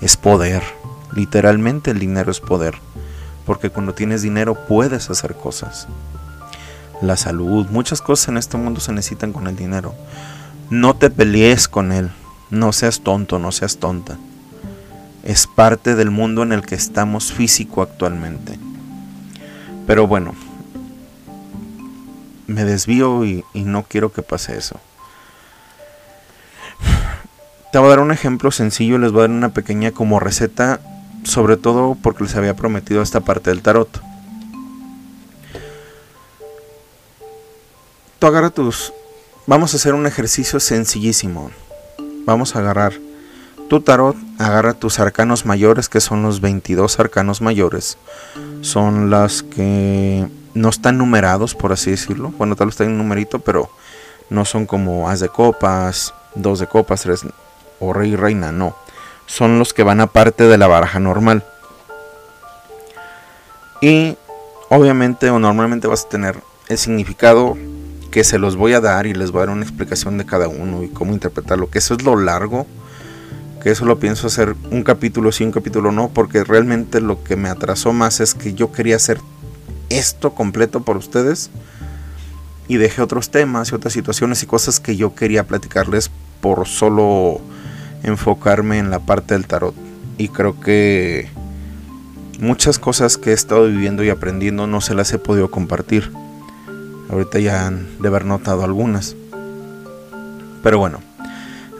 Es 0.00 0.16
poder. 0.16 0.62
Literalmente 1.14 1.90
el 1.90 1.98
dinero 1.98 2.30
es 2.30 2.40
poder. 2.40 2.74
Porque 3.46 3.70
cuando 3.70 3.94
tienes 3.94 4.22
dinero 4.22 4.56
puedes 4.66 5.10
hacer 5.10 5.34
cosas 5.34 5.88
la 7.02 7.16
salud, 7.16 7.66
muchas 7.68 8.00
cosas 8.00 8.28
en 8.28 8.36
este 8.38 8.56
mundo 8.56 8.80
se 8.80 8.92
necesitan 8.92 9.32
con 9.32 9.48
el 9.48 9.56
dinero. 9.56 9.94
No 10.70 10.94
te 10.94 11.10
pelees 11.10 11.68
con 11.68 11.92
él, 11.92 12.10
no 12.50 12.72
seas 12.72 13.00
tonto, 13.00 13.38
no 13.38 13.52
seas 13.52 13.78
tonta. 13.78 14.16
Es 15.24 15.46
parte 15.46 15.94
del 15.94 16.10
mundo 16.10 16.42
en 16.42 16.52
el 16.52 16.62
que 16.62 16.76
estamos 16.76 17.32
físico 17.32 17.82
actualmente. 17.82 18.58
Pero 19.86 20.06
bueno, 20.06 20.34
me 22.46 22.64
desvío 22.64 23.24
y, 23.24 23.44
y 23.52 23.62
no 23.62 23.82
quiero 23.82 24.12
que 24.12 24.22
pase 24.22 24.56
eso. 24.56 24.80
Te 27.72 27.78
voy 27.78 27.86
a 27.86 27.90
dar 27.90 28.00
un 28.00 28.12
ejemplo 28.12 28.50
sencillo, 28.50 28.98
les 28.98 29.12
voy 29.12 29.20
a 29.20 29.22
dar 29.22 29.30
una 29.30 29.54
pequeña 29.54 29.92
como 29.92 30.20
receta, 30.20 30.78
sobre 31.24 31.56
todo 31.56 31.96
porque 32.02 32.24
les 32.24 32.36
había 32.36 32.54
prometido 32.54 33.00
esta 33.00 33.20
parte 33.20 33.48
del 33.48 33.62
tarot. 33.62 33.88
agarra 38.20 38.50
tus... 38.50 38.92
Vamos 39.46 39.72
a 39.72 39.78
hacer 39.78 39.94
un 39.94 40.06
ejercicio 40.06 40.60
sencillísimo. 40.60 41.50
Vamos 42.26 42.54
a 42.54 42.58
agarrar 42.58 42.92
tu 43.70 43.80
tarot, 43.80 44.16
agarra 44.38 44.74
tus 44.74 45.00
arcanos 45.00 45.46
mayores, 45.46 45.88
que 45.88 46.02
son 46.02 46.22
los 46.22 46.42
22 46.42 47.00
arcanos 47.00 47.40
mayores. 47.40 47.96
Son 48.60 49.08
las 49.08 49.42
que 49.42 50.28
no 50.52 50.68
están 50.68 50.98
numerados, 50.98 51.54
por 51.54 51.72
así 51.72 51.90
decirlo. 51.90 52.34
Bueno, 52.36 52.54
tal 52.54 52.66
vez 52.66 52.74
está 52.74 52.84
en 52.84 52.90
un 52.90 52.98
numerito, 52.98 53.38
pero 53.38 53.70
no 54.28 54.44
son 54.44 54.66
como 54.66 55.08
as 55.08 55.20
de 55.20 55.30
copas, 55.30 56.12
dos 56.34 56.58
de 56.60 56.66
copas, 56.66 57.00
tres 57.00 57.24
o 57.82 57.92
rey 57.92 58.12
y 58.12 58.16
reina, 58.16 58.52
no. 58.52 58.76
Son 59.26 59.58
los 59.58 59.74
que 59.74 59.82
van 59.82 60.00
aparte 60.00 60.44
de 60.44 60.58
la 60.58 60.68
baraja 60.68 61.00
normal. 61.00 61.44
Y 63.80 64.16
obviamente 64.68 65.30
o 65.30 65.38
normalmente 65.38 65.88
vas 65.88 66.04
a 66.04 66.08
tener 66.08 66.36
el 66.68 66.78
significado 66.78 67.56
que 68.10 68.24
se 68.24 68.38
los 68.38 68.56
voy 68.56 68.74
a 68.74 68.80
dar 68.80 69.06
y 69.06 69.14
les 69.14 69.32
voy 69.32 69.42
a 69.42 69.46
dar 69.46 69.54
una 69.54 69.64
explicación 69.64 70.18
de 70.18 70.26
cada 70.26 70.48
uno 70.48 70.82
y 70.82 70.88
cómo 70.88 71.12
interpretarlo, 71.12 71.68
que 71.70 71.78
eso 71.78 71.94
es 71.94 72.02
lo 72.04 72.14
largo, 72.14 72.66
que 73.62 73.70
eso 73.70 73.84
lo 73.84 73.98
pienso 73.98 74.26
hacer 74.26 74.54
un 74.70 74.84
capítulo 74.84 75.32
sí, 75.32 75.44
un 75.44 75.50
capítulo 75.50 75.92
no, 75.92 76.10
porque 76.10 76.44
realmente 76.44 77.00
lo 77.00 77.24
que 77.24 77.36
me 77.36 77.48
atrasó 77.48 77.92
más 77.92 78.20
es 78.20 78.34
que 78.34 78.54
yo 78.54 78.70
quería 78.70 78.96
hacer 78.96 79.18
esto 79.88 80.34
completo 80.34 80.80
por 80.80 80.96
ustedes 80.96 81.50
y 82.68 82.76
dejé 82.76 83.02
otros 83.02 83.30
temas 83.30 83.72
y 83.72 83.74
otras 83.74 83.92
situaciones 83.92 84.42
y 84.42 84.46
cosas 84.46 84.78
que 84.78 84.96
yo 84.96 85.14
quería 85.14 85.46
platicarles 85.46 86.10
por 86.40 86.66
solo 86.66 87.40
enfocarme 88.02 88.78
en 88.78 88.90
la 88.90 89.00
parte 89.00 89.34
del 89.34 89.46
tarot. 89.46 89.74
Y 90.18 90.28
creo 90.28 90.60
que 90.60 91.28
muchas 92.38 92.78
cosas 92.78 93.18
que 93.18 93.30
he 93.30 93.34
estado 93.34 93.66
viviendo 93.66 94.02
y 94.02 94.10
aprendiendo 94.10 94.66
no 94.66 94.80
se 94.80 94.94
las 94.94 95.12
he 95.12 95.18
podido 95.18 95.50
compartir. 95.50 96.12
Ahorita 97.10 97.38
ya 97.38 97.66
han 97.66 97.88
de 98.00 98.08
haber 98.08 98.24
notado 98.24 98.64
algunas. 98.64 99.16
Pero 100.62 100.78
bueno, 100.78 101.00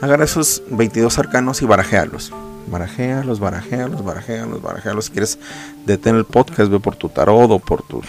agarra 0.01 0.25
esos 0.25 0.63
22 0.69 1.17
arcanos 1.19 1.61
y 1.61 1.65
barajéalos. 1.65 2.31
Barajéalos, 2.67 3.39
barajéalos, 3.39 4.03
barajéalos, 4.03 4.61
barajéalos. 4.61 5.05
Si 5.05 5.11
quieres 5.11 5.39
detener 5.85 6.19
el 6.19 6.25
podcast, 6.25 6.71
ve 6.71 6.79
por 6.79 6.95
tu 6.95 7.09
tarot 7.09 7.51
o 7.51 7.59
por 7.59 7.83
tu... 7.83 8.01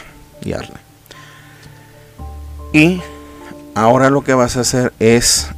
y 0.43 0.53
hazle. 0.53 0.77
Y 2.73 3.01
ahora 3.75 4.11
lo 4.11 4.23
que 4.23 4.35
vas 4.35 4.57
a 4.57 4.61
hacer 4.61 4.93
es 4.99 5.49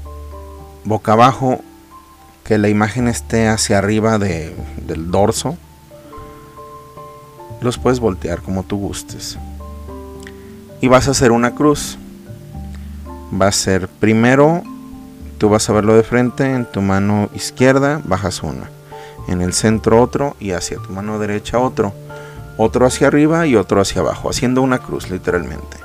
boca 0.85 1.13
abajo, 1.13 1.61
que 2.47 2.59
la 2.59 2.69
imagen 2.69 3.09
esté 3.09 3.49
hacia 3.49 3.79
arriba 3.79 4.19
de, 4.19 4.55
del 4.87 5.11
dorso. 5.11 5.57
Los 7.61 7.79
puedes 7.79 8.01
voltear 8.01 8.43
como 8.43 8.63
tú 8.63 8.77
gustes 8.77 9.39
y 10.81 10.89
vas 10.89 11.09
a 11.09 11.13
hacer 11.13 11.33
una 11.33 11.55
cruz. 11.55 11.99
Va 13.41 13.49
a 13.49 13.53
ser 13.53 13.89
primero, 13.89 14.63
tú 15.39 15.49
vas 15.49 15.69
a 15.69 15.73
verlo 15.73 15.97
de 15.97 16.03
frente, 16.03 16.55
en 16.55 16.65
tu 16.65 16.81
mano 16.81 17.29
izquierda 17.35 18.01
bajas 18.05 18.43
una, 18.43 18.71
en 19.27 19.41
el 19.41 19.53
centro 19.53 20.01
otro 20.01 20.37
y 20.39 20.53
hacia 20.53 20.79
tu 20.79 20.93
mano 20.93 21.19
derecha 21.19 21.59
otro, 21.59 21.93
otro 22.57 22.87
hacia 22.87 23.09
arriba 23.09 23.47
y 23.47 23.57
otro 23.57 23.81
hacia 23.81 24.03
abajo, 24.03 24.31
haciendo 24.31 24.63
una 24.63 24.79
cruz 24.79 25.11
literalmente. 25.11 25.79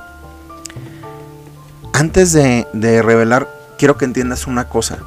Antes 1.94 2.32
de, 2.34 2.68
de 2.74 3.02
revelar, 3.02 3.48
quiero 3.80 3.98
que 3.98 4.06
entiendas 4.06 4.46
una 4.46 4.70
cosa. 4.70 5.00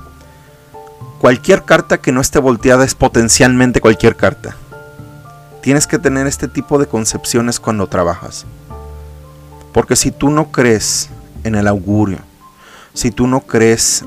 Cualquier 1.24 1.64
carta 1.64 2.02
que 2.02 2.12
no 2.12 2.20
esté 2.20 2.38
volteada 2.38 2.84
es 2.84 2.94
potencialmente 2.94 3.80
cualquier 3.80 4.14
carta. 4.14 4.56
Tienes 5.62 5.86
que 5.86 5.98
tener 5.98 6.26
este 6.26 6.48
tipo 6.48 6.78
de 6.78 6.86
concepciones 6.86 7.60
cuando 7.60 7.86
trabajas. 7.86 8.44
Porque 9.72 9.96
si 9.96 10.10
tú 10.10 10.28
no 10.28 10.52
crees 10.52 11.08
en 11.42 11.54
el 11.54 11.66
augurio, 11.66 12.18
si 12.92 13.10
tú 13.10 13.26
no 13.26 13.40
crees 13.40 14.04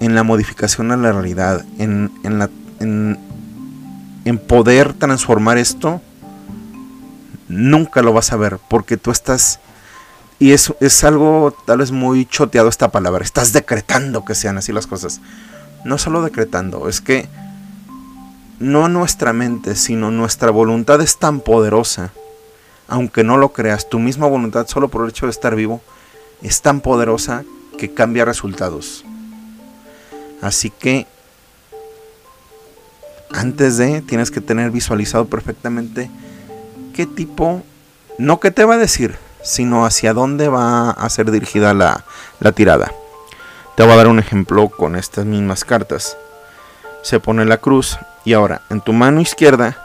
en 0.00 0.16
la 0.16 0.24
modificación 0.24 0.88
de 0.88 0.96
la 0.96 1.12
realidad, 1.12 1.64
en, 1.78 2.10
la, 2.24 2.50
en, 2.80 3.16
poder 4.48 4.94
transformar 4.94 5.56
esto, 5.56 6.00
nunca 7.46 8.02
lo 8.02 8.12
vas 8.12 8.32
a 8.32 8.36
ver, 8.36 8.58
porque 8.68 8.96
tú 8.96 9.12
estás, 9.12 9.60
y 10.40 10.50
es, 10.50 10.74
es 10.80 11.04
algo 11.04 11.56
tal 11.64 11.78
vez 11.78 11.92
muy 11.92 12.26
choteado 12.26 12.68
esta 12.68 12.90
palabra, 12.90 13.22
estás 13.24 13.52
decretando 13.52 14.24
que 14.24 14.34
sean 14.34 14.58
así 14.58 14.72
las 14.72 14.88
cosas. 14.88 15.20
No 15.84 15.98
solo 15.98 16.22
decretando, 16.22 16.88
es 16.88 17.00
que 17.00 17.28
no 18.58 18.88
nuestra 18.88 19.32
mente, 19.32 19.74
sino 19.74 20.10
nuestra 20.10 20.50
voluntad 20.50 21.00
es 21.00 21.18
tan 21.18 21.40
poderosa 21.40 22.12
aunque 22.92 23.24
no 23.24 23.38
lo 23.38 23.54
creas, 23.54 23.88
tu 23.88 23.98
misma 23.98 24.26
voluntad 24.26 24.66
solo 24.66 24.88
por 24.88 25.04
el 25.04 25.10
hecho 25.10 25.24
de 25.24 25.30
estar 25.30 25.56
vivo 25.56 25.80
es 26.42 26.60
tan 26.60 26.82
poderosa 26.82 27.42
que 27.78 27.94
cambia 27.94 28.26
resultados. 28.26 29.02
Así 30.42 30.68
que 30.68 31.06
antes 33.30 33.78
de 33.78 34.02
tienes 34.02 34.30
que 34.30 34.42
tener 34.42 34.70
visualizado 34.70 35.24
perfectamente 35.24 36.10
qué 36.94 37.06
tipo, 37.06 37.62
no 38.18 38.40
qué 38.40 38.50
te 38.50 38.66
va 38.66 38.74
a 38.74 38.78
decir, 38.78 39.16
sino 39.42 39.86
hacia 39.86 40.12
dónde 40.12 40.48
va 40.48 40.90
a 40.90 41.08
ser 41.08 41.30
dirigida 41.30 41.72
la, 41.72 42.04
la 42.40 42.52
tirada. 42.52 42.92
Te 43.82 43.86
voy 43.86 43.94
a 43.94 43.96
dar 43.96 44.06
un 44.06 44.20
ejemplo 44.20 44.68
con 44.68 44.94
estas 44.94 45.26
mismas 45.26 45.64
cartas. 45.64 46.16
Se 47.02 47.18
pone 47.18 47.44
la 47.44 47.56
cruz 47.56 47.98
y 48.24 48.32
ahora 48.32 48.62
en 48.70 48.80
tu 48.80 48.92
mano 48.92 49.20
izquierda 49.20 49.76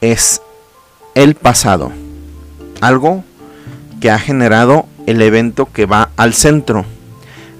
es 0.00 0.40
el 1.14 1.34
pasado. 1.34 1.92
Algo 2.80 3.22
que 4.00 4.10
ha 4.10 4.18
generado 4.18 4.86
el 5.06 5.20
evento 5.20 5.68
que 5.70 5.84
va 5.84 6.08
al 6.16 6.32
centro. 6.32 6.86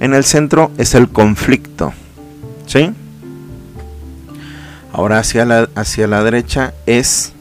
En 0.00 0.14
el 0.14 0.24
centro 0.24 0.70
es 0.78 0.94
el 0.94 1.10
conflicto. 1.10 1.92
¿Sí? 2.64 2.94
Ahora 4.94 5.18
hacia 5.18 5.44
la, 5.44 5.68
hacia 5.74 6.06
la 6.06 6.24
derecha 6.24 6.72
es 6.86 7.34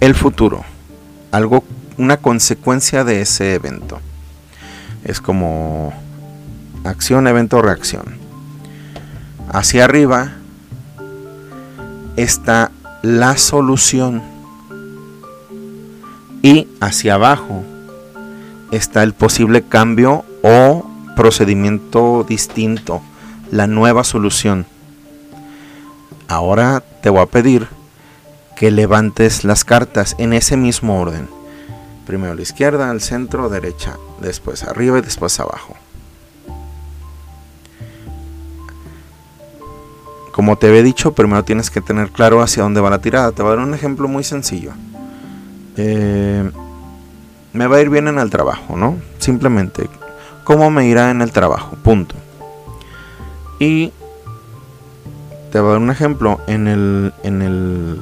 el 0.00 0.16
futuro. 0.16 0.64
Algo, 1.30 1.62
una 1.98 2.16
consecuencia 2.16 3.04
de 3.04 3.20
ese 3.20 3.54
evento. 3.54 4.00
Es 5.04 5.20
como 5.20 5.94
acción, 6.84 7.26
evento, 7.26 7.62
reacción. 7.62 8.18
Hacia 9.52 9.84
arriba 9.84 10.32
está 12.16 12.70
la 13.02 13.36
solución. 13.36 14.22
Y 16.42 16.68
hacia 16.80 17.14
abajo 17.14 17.62
está 18.70 19.02
el 19.02 19.12
posible 19.12 19.62
cambio 19.62 20.24
o 20.42 20.86
procedimiento 21.16 22.24
distinto, 22.26 23.02
la 23.50 23.66
nueva 23.66 24.04
solución. 24.04 24.66
Ahora 26.28 26.82
te 27.02 27.10
voy 27.10 27.20
a 27.20 27.26
pedir 27.26 27.66
que 28.56 28.70
levantes 28.70 29.44
las 29.44 29.64
cartas 29.64 30.14
en 30.18 30.32
ese 30.32 30.56
mismo 30.56 31.00
orden. 31.00 31.28
Primero 32.06 32.34
la 32.34 32.42
izquierda, 32.42 32.90
al 32.90 33.00
centro, 33.00 33.48
derecha, 33.48 33.96
después 34.20 34.62
arriba 34.62 34.98
y 34.98 35.02
después 35.02 35.38
abajo. 35.40 35.76
Como 40.32 40.56
te 40.56 40.76
he 40.76 40.82
dicho, 40.82 41.12
primero 41.12 41.44
tienes 41.44 41.70
que 41.70 41.80
tener 41.80 42.10
claro 42.10 42.40
hacia 42.40 42.62
dónde 42.62 42.80
va 42.80 42.90
la 42.90 43.00
tirada. 43.00 43.32
Te 43.32 43.42
voy 43.42 43.52
a 43.52 43.56
dar 43.56 43.64
un 43.64 43.74
ejemplo 43.74 44.08
muy 44.08 44.24
sencillo. 44.24 44.72
Eh, 45.76 46.50
me 47.52 47.66
va 47.66 47.76
a 47.76 47.80
ir 47.80 47.90
bien 47.90 48.08
en 48.08 48.18
el 48.18 48.30
trabajo, 48.30 48.76
¿no? 48.76 48.96
Simplemente, 49.18 49.88
¿cómo 50.44 50.70
me 50.70 50.86
irá 50.86 51.10
en 51.10 51.20
el 51.20 51.32
trabajo? 51.32 51.76
Punto. 51.82 52.14
Y 53.58 53.92
te 55.50 55.58
voy 55.58 55.68
a 55.68 55.72
dar 55.72 55.82
un 55.82 55.90
ejemplo. 55.90 56.40
En 56.46 56.68
el. 56.68 57.12
En 57.22 57.42
el. 57.42 58.00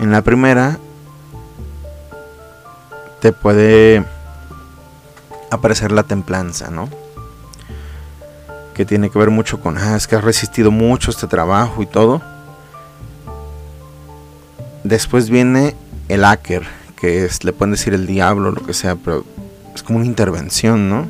En 0.00 0.12
la 0.12 0.22
primera. 0.22 0.78
Te 3.20 3.32
puede 3.32 4.04
aparecer 5.50 5.90
la 5.90 6.04
templanza, 6.04 6.70
¿no? 6.70 6.88
Que 8.76 8.84
tiene 8.84 9.10
que 9.10 9.18
ver 9.18 9.30
mucho 9.30 9.58
con. 9.58 9.76
Ah, 9.78 9.96
es 9.96 10.06
que 10.06 10.14
has 10.14 10.22
resistido 10.22 10.70
mucho 10.70 11.10
este 11.10 11.26
trabajo 11.26 11.82
y 11.82 11.86
todo. 11.86 12.22
Después 14.84 15.30
viene 15.30 15.74
el 16.08 16.20
hacker 16.20 16.62
que 16.96 17.24
es, 17.24 17.44
le 17.44 17.52
pueden 17.52 17.72
decir 17.72 17.94
el 17.94 18.06
diablo, 18.06 18.50
lo 18.50 18.62
que 18.64 18.72
sea, 18.72 18.96
pero 18.96 19.24
es 19.74 19.82
como 19.82 19.98
una 19.98 20.06
intervención, 20.06 20.88
¿no? 20.88 21.06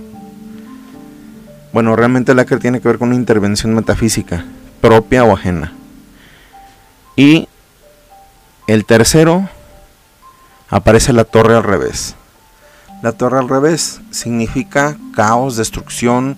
Bueno, 1.72 1.94
realmente 1.94 2.32
el 2.32 2.38
hacker 2.38 2.58
tiene 2.58 2.80
que 2.80 2.88
ver 2.88 2.98
con 2.98 3.08
una 3.08 3.16
intervención 3.16 3.74
metafísica, 3.74 4.44
propia 4.80 5.24
o 5.24 5.32
ajena. 5.32 5.72
Y 7.14 7.48
el 8.66 8.84
tercero, 8.84 9.48
aparece 10.68 11.12
la 11.12 11.24
torre 11.24 11.54
al 11.54 11.62
revés. 11.62 12.16
La 13.02 13.12
torre 13.12 13.38
al 13.38 13.48
revés 13.48 14.00
significa 14.10 14.96
caos, 15.14 15.56
destrucción, 15.56 16.36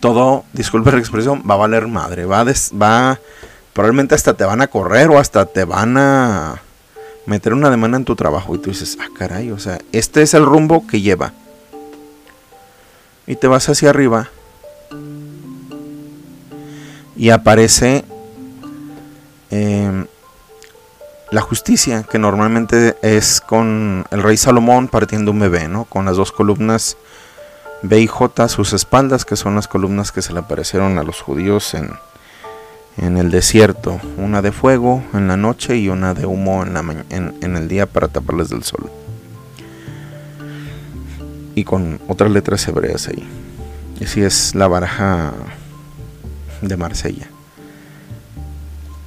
todo, 0.00 0.44
disculpe 0.52 0.92
la 0.92 0.98
expresión, 0.98 1.42
va 1.48 1.54
a 1.54 1.58
valer 1.58 1.88
madre, 1.88 2.24
va 2.24 2.44
va, 2.44 3.18
probablemente 3.72 4.14
hasta 4.14 4.34
te 4.34 4.44
van 4.44 4.60
a 4.60 4.68
correr 4.68 5.08
o 5.10 5.18
hasta 5.18 5.46
te 5.46 5.64
van 5.64 5.96
a 5.96 6.62
meter 7.26 7.52
una 7.52 7.70
demanda 7.70 7.98
en 7.98 8.04
tu 8.04 8.16
trabajo 8.16 8.54
y 8.54 8.58
tú 8.58 8.70
dices, 8.70 8.96
ah, 9.00 9.08
caray, 9.16 9.50
o 9.50 9.58
sea, 9.58 9.78
este 9.92 10.22
es 10.22 10.34
el 10.34 10.46
rumbo 10.46 10.86
que 10.86 11.00
lleva. 11.00 11.32
Y 13.26 13.36
te 13.36 13.46
vas 13.46 13.68
hacia 13.68 13.90
arriba 13.90 14.30
y 17.18 17.30
aparece 17.30 18.04
em, 19.50 20.06
la 21.30 21.42
justicia, 21.42 22.04
que 22.04 22.18
normalmente 22.18 22.96
es 23.02 23.42
con 23.42 24.06
el 24.10 24.22
rey 24.22 24.36
Salomón 24.36 24.88
partiendo 24.88 25.32
un 25.32 25.40
bebé, 25.40 25.68
¿no? 25.68 25.84
Con 25.84 26.06
las 26.06 26.16
dos 26.16 26.32
columnas 26.32 26.96
B 27.82 28.00
y 28.00 28.06
J 28.06 28.48
sus 28.48 28.72
espaldas, 28.72 29.24
que 29.24 29.36
son 29.36 29.54
las 29.54 29.68
columnas 29.68 30.12
que 30.12 30.22
se 30.22 30.32
le 30.32 30.40
aparecieron 30.40 30.98
a 30.98 31.02
los 31.02 31.20
judíos 31.20 31.74
en, 31.74 31.90
en 32.98 33.16
el 33.16 33.30
desierto, 33.30 34.00
una 34.16 34.42
de 34.42 34.50
fuego 34.50 35.02
en 35.14 35.28
la 35.28 35.36
noche 35.36 35.76
y 35.76 35.88
una 35.88 36.14
de 36.14 36.26
humo 36.26 36.64
en, 36.64 36.74
la 36.74 36.80
en, 37.10 37.56
el 37.56 37.68
día 37.68 37.86
para 37.86 38.08
taparles 38.08 38.48
del 38.48 38.64
sol. 38.64 38.90
Y 41.54 41.64
con 41.64 42.00
otras 42.08 42.30
letras 42.30 42.66
hebreas 42.66 43.08
ahí. 43.08 43.26
Y 44.00 44.04
así 44.04 44.22
es 44.22 44.54
la 44.54 44.68
baraja 44.68 45.32
de 46.60 46.76
Marsella. 46.76 47.28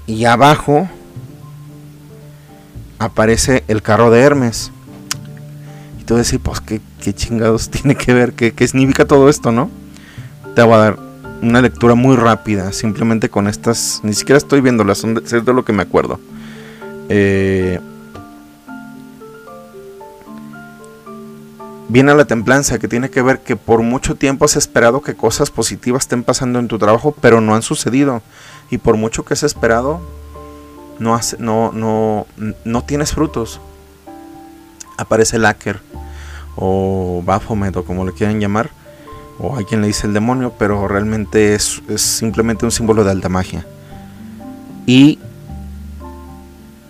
Y 0.07 0.25
abajo 0.25 0.89
aparece 2.97 3.63
el 3.67 3.81
carro 3.81 4.09
de 4.09 4.21
Hermes. 4.21 4.71
Y 6.11 6.13
tú 6.13 6.17
decís, 6.17 6.39
pues, 6.43 6.59
¿qué, 6.59 6.81
¿qué, 7.01 7.13
chingados 7.13 7.69
tiene 7.71 7.95
que 7.95 8.13
ver? 8.13 8.33
¿Qué, 8.33 8.51
¿Qué 8.51 8.67
significa 8.67 9.05
todo 9.05 9.29
esto, 9.29 9.53
no? 9.53 9.69
Te 10.55 10.61
voy 10.61 10.73
a 10.73 10.77
dar 10.77 10.99
una 11.41 11.61
lectura 11.61 11.95
muy 11.95 12.17
rápida, 12.17 12.73
simplemente 12.73 13.29
con 13.29 13.47
estas, 13.47 14.01
ni 14.03 14.13
siquiera 14.13 14.37
estoy 14.37 14.59
viéndolas, 14.59 14.97
son 14.97 15.13
de, 15.13 15.21
es 15.21 15.45
de 15.45 15.53
lo 15.53 15.63
que 15.63 15.71
me 15.71 15.83
acuerdo. 15.83 16.19
Eh, 17.07 17.79
viene 21.87 22.13
la 22.13 22.25
templanza, 22.25 22.77
que 22.77 22.89
tiene 22.89 23.09
que 23.09 23.21
ver 23.21 23.39
que 23.39 23.55
por 23.55 23.81
mucho 23.81 24.15
tiempo 24.15 24.43
has 24.43 24.57
esperado 24.57 25.01
que 25.01 25.15
cosas 25.15 25.49
positivas 25.49 26.03
estén 26.03 26.23
pasando 26.23 26.59
en 26.59 26.67
tu 26.67 26.77
trabajo, 26.77 27.15
pero 27.21 27.39
no 27.39 27.55
han 27.55 27.61
sucedido. 27.61 28.21
Y 28.69 28.79
por 28.79 28.97
mucho 28.97 29.23
que 29.23 29.33
has 29.33 29.43
esperado, 29.43 30.01
no, 30.99 31.17
no, 31.39 31.71
no, 31.71 32.27
no 32.65 32.83
tienes 32.83 33.13
frutos. 33.13 33.61
Aparece 35.01 35.37
el 35.37 35.45
hacker 35.45 35.79
o 36.55 37.21
Baphomet 37.25 37.75
o 37.75 37.83
como 37.83 38.05
le 38.05 38.13
quieran 38.13 38.39
llamar 38.39 38.69
o 39.43 39.57
hay 39.57 39.65
quien 39.65 39.81
le 39.81 39.87
dice 39.87 40.05
el 40.05 40.13
demonio, 40.13 40.53
pero 40.57 40.87
realmente 40.87 41.55
es, 41.55 41.81
simplemente 41.95 42.65
un 42.65 42.71
símbolo 42.71 43.03
de 43.03 43.09
alta 43.09 43.27
magia. 43.27 43.65
Y 44.85 45.17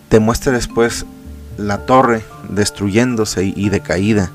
te 0.09 0.19
muestra 0.19 0.51
después 0.51 1.05
la 1.57 1.85
torre 1.85 2.25
destruyéndose 2.49 3.45
y, 3.45 3.69
decaída. 3.69 4.31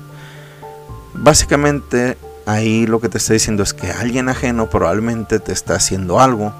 Básicamente 1.13 2.17
ahí 2.47 2.87
lo 2.87 2.99
que 2.99 3.09
te 3.09 3.19
está 3.19 3.33
diciendo 3.33 3.61
es 3.61 3.73
que 3.73 3.91
alguien 3.91 4.29
ajeno 4.29 4.67
probablemente 4.67 5.39
te 5.39 5.51
está 5.51 5.75
haciendo 5.75 6.19
algo 6.19 6.53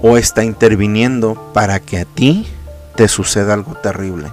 o 0.00 0.16
está 0.16 0.44
interviniendo 0.44 1.50
para 1.54 1.80
que 1.80 1.98
a 1.98 2.04
ti 2.04 2.46
te 2.94 3.08
suceda 3.08 3.54
algo 3.54 3.74
terrible. 3.74 4.30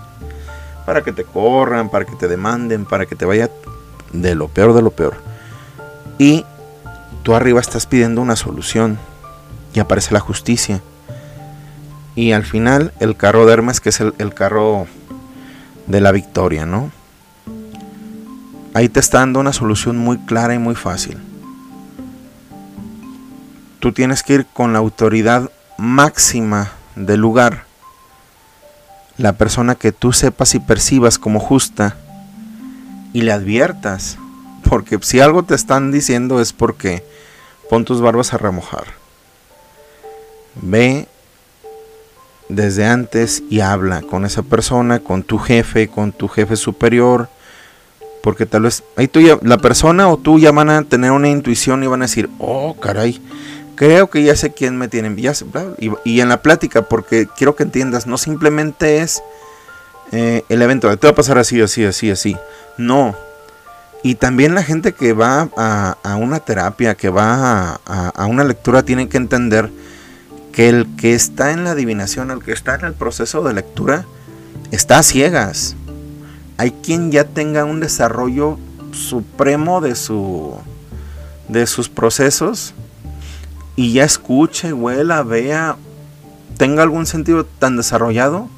Para 0.86 1.04
que 1.04 1.12
te 1.12 1.24
corran, 1.24 1.90
para 1.90 2.06
que 2.06 2.16
te 2.16 2.28
demanden, 2.28 2.86
para 2.86 3.06
que 3.06 3.16
te 3.16 3.26
vaya 3.26 3.50
de 4.14 4.36
lo 4.36 4.48
peor 4.48 4.74
de 4.74 4.82
lo 4.82 4.92
peor. 4.92 5.16
Y 6.18 6.46
tú 7.24 7.36
arriba 7.36 7.60
estás 7.60 7.86
pidiendo 7.86 8.22
una 8.22 8.36
solución 8.36 8.98
y 9.74 9.80
aparece 9.80 10.14
la 10.14 10.20
justicia. 10.20 10.82
Y 12.16 12.34
al 12.34 12.44
final 12.44 12.94
el 13.00 13.16
carro 13.16 13.46
de 13.46 13.54
Hermes, 13.54 13.80
que 13.80 13.90
es 13.90 14.02
el, 14.02 14.34
carro 14.34 14.88
de 15.88 16.02
la 16.02 16.12
victoria, 16.12 16.66
¿no? 16.66 16.92
Ahí 18.74 18.90
te 18.90 19.00
está 19.00 19.20
dando 19.20 19.40
una 19.40 19.54
solución 19.54 19.98
muy 19.98 20.18
clara 20.20 20.54
y 20.54 20.60
muy 20.60 20.76
fácil. 20.76 21.18
Tú 23.80 23.92
tienes 23.92 24.24
que 24.24 24.34
ir 24.34 24.46
con 24.46 24.74
la 24.74 24.80
autoridad 24.80 25.50
máxima 25.78 26.72
del 26.96 27.20
lugar. 27.20 27.66
La 29.22 29.34
persona 29.34 29.76
que 29.76 29.92
tú 29.92 30.14
sepas 30.14 30.56
y 30.56 30.60
percibas 30.60 31.20
como 31.20 31.40
justa 31.40 31.96
y 33.14 33.22
le 33.22 33.32
adviertas. 33.32 34.18
Porque 34.68 34.98
si 35.04 35.20
algo 35.20 35.44
te 35.44 35.54
están 35.54 35.92
diciendo 35.92 36.42
es 36.42 36.54
porque 36.54 37.04
pon 37.70 37.86
tus 37.86 38.02
barbas 38.02 38.34
a 38.34 38.40
remojar. 38.40 38.86
Ve 40.56 41.08
desde 42.50 42.88
antes 42.88 43.44
y 43.48 43.60
habla 43.60 44.02
con 44.02 44.26
esa 44.26 44.42
persona, 44.42 45.00
con 45.00 45.22
tu 45.22 45.38
jefe, 45.38 45.88
con 45.88 46.14
tu 46.14 46.28
jefe 46.28 46.56
superior, 46.56 47.30
porque 48.24 48.48
tal 48.48 48.64
vez 48.64 48.84
ahí 48.98 49.08
tú 49.08 49.22
ya, 49.22 49.38
la 49.44 49.60
persona 49.60 50.10
o 50.10 50.18
tú 50.18 50.40
ya 50.40 50.52
van 50.52 50.72
a 50.72 50.82
tener 50.84 51.12
una 51.12 51.30
intuición 51.30 51.84
y 51.84 51.88
van 51.88 52.02
a 52.02 52.06
decir, 52.06 52.28
oh, 52.40 52.76
caray, 52.80 53.22
creo 53.82 54.12
que 54.12 54.22
ya 54.22 54.36
sé 54.36 54.54
quién 54.54 54.78
me 54.78 54.88
tiene. 54.90 55.16
Y, 55.80 56.20
en 56.20 56.30
la 56.30 56.44
plática, 56.44 56.84
porque 56.84 57.28
quiero 57.36 57.56
que 57.56 57.64
entiendas, 57.64 58.06
no 58.06 58.20
simplemente 58.20 59.00
es 59.00 59.24
eh, 60.12 60.44
el 60.50 60.62
evento, 60.62 60.96
te 60.96 61.08
va 61.08 61.14
a 61.14 61.16
pasar 61.16 61.40
así, 61.40 61.60
así, 61.60 61.84
así, 61.84 62.12
así. 62.12 62.38
No. 62.78 63.16
Y 64.04 64.16
también 64.16 64.54
la 64.54 64.62
gente 64.62 64.94
que 64.94 65.14
va 65.14 65.50
a, 65.58 66.16
una 66.16 66.42
terapia, 66.42 66.94
que 66.94 67.10
va 67.10 67.80
a, 67.84 68.10
a, 68.10 68.26
una 68.28 68.44
lectura, 68.44 68.84
tiene 68.84 69.10
que 69.10 69.18
entender 69.18 69.72
que 70.52 70.70
el 70.70 70.88
que 70.96 71.16
está 71.16 71.50
en 71.52 71.64
la 71.64 71.72
adivinación, 71.72 72.30
el 72.30 72.44
que 72.44 72.52
está 72.52 72.76
en 72.76 72.86
el 72.86 72.94
proceso 72.94 73.42
de 73.42 73.56
lectura, 73.56 74.06
está 74.70 75.00
a 75.00 75.04
ciegas. 75.04 75.76
Hay 76.58 76.70
quien 76.70 77.12
ya 77.12 77.24
tenga 77.24 77.66
un 77.66 77.80
desarrollo 77.80 78.60
supremo 78.92 79.82
de 79.82 79.96
su 79.96 80.56
de 81.48 81.66
sus 81.66 81.90
procesos 81.90 82.76
y 83.76 83.94
ya 83.94 84.04
escuche, 84.04 84.74
huela, 84.74 85.24
vea, 85.24 85.78
tenga 86.58 86.84
algún 86.84 87.06
sentido 87.06 87.46
tan 87.46 87.78
desarrollado 87.78 88.50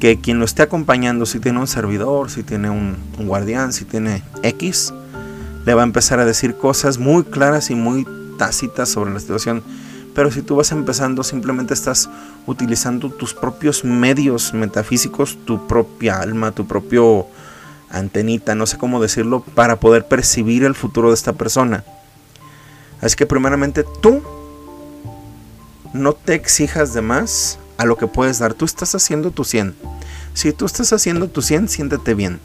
que 0.00 0.20
quien 0.20 0.38
lo 0.38 0.44
esté 0.44 0.62
acompañando, 0.62 1.24
si 1.26 1.40
tiene 1.40 1.58
un 1.58 1.66
servidor, 1.66 2.30
si 2.30 2.42
tiene 2.42 2.68
un, 2.68 2.96
guardián, 3.18 3.72
si 3.72 3.84
tiene 3.84 4.22
X, 4.42 4.92
le 5.64 5.74
va 5.74 5.82
a 5.82 5.84
empezar 5.84 6.20
a 6.20 6.26
decir 6.26 6.56
cosas 6.56 6.98
muy 6.98 7.24
claras 7.24 7.70
y 7.70 7.74
muy 7.74 8.06
tácitas 8.38 8.88
sobre 8.88 9.12
la 9.12 9.20
situación. 9.20 9.62
Pero 10.14 10.30
si 10.30 10.42
tú 10.42 10.56
vas 10.56 10.72
empezando, 10.72 11.22
simplemente 11.22 11.74
estás 11.74 12.08
utilizando 12.46 13.10
tus 13.10 13.34
propios 13.34 13.84
medios 13.84 14.54
metafísicos, 14.54 15.38
tu 15.44 15.66
propia 15.66 16.20
alma, 16.20 16.52
tu 16.52 16.66
propio 16.66 17.26
antenita, 17.90 18.54
no 18.54 18.66
sé 18.66 18.78
cómo 18.78 19.00
decirlo, 19.00 19.40
para 19.54 19.76
poder 19.76 20.06
percibir 20.06 20.64
el 20.64 20.74
futuro 20.74 21.08
de 21.08 21.14
esta 21.14 21.32
persona. 21.32 21.84
Así 23.00 23.16
que 23.16 23.26
primeramente 23.26 23.84
tú 24.00 24.22
no 25.92 26.12
te 26.12 26.34
exijas 26.34 26.94
de 26.94 27.02
más 27.02 27.58
a 27.78 27.84
lo 27.84 27.96
que 27.96 28.06
puedes 28.06 28.38
dar. 28.38 28.54
Tú 28.54 28.64
estás 28.64 28.94
haciendo 28.94 29.30
tu 29.30 29.44
100. 29.44 29.74
Si 30.34 30.52
tú 30.52 30.66
estás 30.66 30.92
haciendo 30.92 31.28
tu 31.28 31.42
100, 31.42 31.68
siéntete 31.68 32.14
bien. 32.14 32.40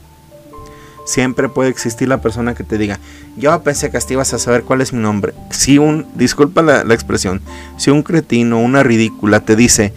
Siempre 1.04 1.48
puede 1.48 1.68
existir 1.68 2.08
la 2.08 2.20
persona 2.20 2.54
que 2.54 2.62
te 2.62 2.78
diga, 2.78 3.00
yo 3.36 3.60
pensé 3.62 3.90
que 3.90 3.96
hasta 3.96 4.12
ibas 4.12 4.32
a 4.34 4.38
saber 4.38 4.62
cuál 4.62 4.80
es 4.80 4.92
mi 4.92 5.00
nombre. 5.00 5.34
Si 5.50 5.78
un, 5.78 6.06
disculpa 6.14 6.62
la, 6.62 6.84
la 6.84 6.94
expresión, 6.94 7.40
si 7.76 7.90
un 7.90 8.04
cretino, 8.04 8.60
una 8.60 8.84
ridícula 8.84 9.40
te 9.40 9.56
dice, 9.56 9.92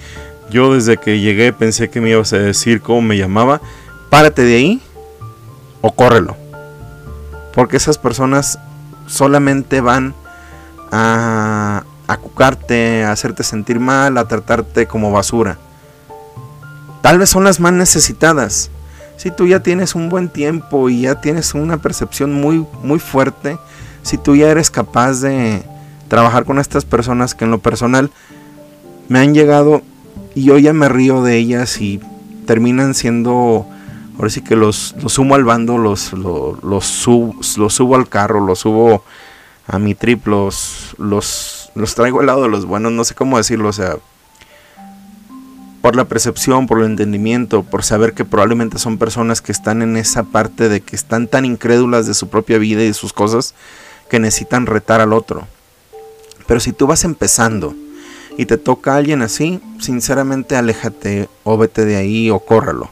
yo 0.49 0.73
desde 0.73 0.97
que 0.97 1.19
llegué 1.19 1.53
pensé 1.53 1.89
que 1.89 2.01
me 2.01 2.09
ibas 2.09 2.33
a 2.33 2.39
decir 2.39 2.81
cómo 2.81 3.01
me 3.01 3.17
llamaba, 3.17 3.61
párate 4.09 4.43
de 4.43 4.55
ahí 4.55 4.81
o 5.81 5.91
córrelo. 5.91 6.35
Porque 7.53 7.77
esas 7.77 7.99
personas 7.99 8.57
solamente 9.05 9.81
van 9.81 10.15
a, 10.91 11.83
a 12.07 12.17
cucarte, 12.17 13.03
a 13.03 13.11
hacerte 13.11 13.43
sentir 13.43 13.79
mal, 13.79 14.17
a 14.17 14.27
tratarte 14.27 14.87
como 14.87 15.11
basura. 15.11 15.57
Tal 17.01 17.19
vez 17.19 17.29
son 17.29 17.43
las 17.43 17.59
más 17.59 17.73
necesitadas. 17.73 18.71
Si 19.17 19.31
tú 19.31 19.47
ya 19.47 19.61
tienes 19.61 19.95
un 19.95 20.09
buen 20.09 20.29
tiempo 20.29 20.89
y 20.89 21.01
ya 21.01 21.21
tienes 21.21 21.53
una 21.53 21.77
percepción 21.77 22.33
muy, 22.33 22.65
muy 22.83 22.99
fuerte, 22.99 23.57
si 24.01 24.17
tú 24.17 24.35
ya 24.35 24.49
eres 24.49 24.69
capaz 24.69 25.21
de 25.21 25.63
trabajar 26.07 26.45
con 26.45 26.59
estas 26.59 26.85
personas 26.85 27.33
que 27.33 27.45
en 27.45 27.51
lo 27.51 27.59
personal 27.59 28.11
me 29.07 29.19
han 29.19 29.33
llegado 29.33 29.81
y 30.33 30.43
yo 30.43 30.57
ya 30.57 30.73
me 30.73 30.89
río 30.89 31.23
de 31.23 31.37
ellas 31.37 31.79
y 31.81 31.99
terminan 32.45 32.93
siendo 32.93 33.65
ahora 34.17 34.29
sí 34.29 34.41
que 34.41 34.55
los, 34.55 34.95
los 35.01 35.13
sumo 35.13 35.35
al 35.35 35.43
bando, 35.43 35.77
los, 35.77 36.13
los, 36.13 36.63
los, 36.63 36.85
subo 36.85 37.95
al 37.95 38.07
carro, 38.07 38.45
los 38.45 38.59
subo 38.59 39.03
a 39.67 39.79
mi 39.79 39.95
trip, 39.95 40.27
los, 40.27 40.95
los, 40.97 41.71
traigo 41.95 42.19
al 42.19 42.27
lado 42.27 42.43
de 42.43 42.49
los 42.49 42.65
buenos, 42.65 42.91
no 42.91 43.03
sé 43.03 43.15
cómo 43.15 43.37
decirlo, 43.37 43.69
o 43.69 43.73
sea, 43.73 43.97
por 45.81 45.95
la 45.95 46.05
percepción, 46.05 46.67
por 46.67 46.79
el 46.79 46.85
entendimiento, 46.85 47.63
por 47.63 47.83
saber 47.83 48.13
que 48.13 48.25
probablemente 48.25 48.79
son 48.79 48.97
personas 48.97 49.41
que 49.41 49.51
están 49.51 49.81
en 49.81 49.97
esa 49.97 50.23
parte 50.23 50.69
de 50.69 50.81
que 50.81 50.95
están 50.95 51.27
tan 51.27 51.45
incrédulas 51.45 52.07
de 52.07 52.13
su 52.13 52.29
propia 52.29 52.57
vida 52.57 52.81
y 52.83 52.87
de 52.87 52.93
sus 52.93 53.13
cosas 53.13 53.53
que 54.09 54.19
necesitan 54.19 54.65
retar 54.65 55.01
al 55.01 55.13
otro. 55.13 55.47
Pero 56.47 56.59
si 56.59 56.73
tú 56.73 56.87
vas 56.87 57.03
empezando 57.03 57.75
y 58.37 58.45
te 58.45 58.57
toca 58.57 58.93
a 58.93 58.97
alguien 58.97 59.21
así, 59.21 59.61
sinceramente 59.79 60.55
aléjate 60.55 61.29
o 61.43 61.57
vete 61.57 61.85
de 61.85 61.95
ahí 61.95 62.29
o 62.29 62.39
córralo 62.39 62.89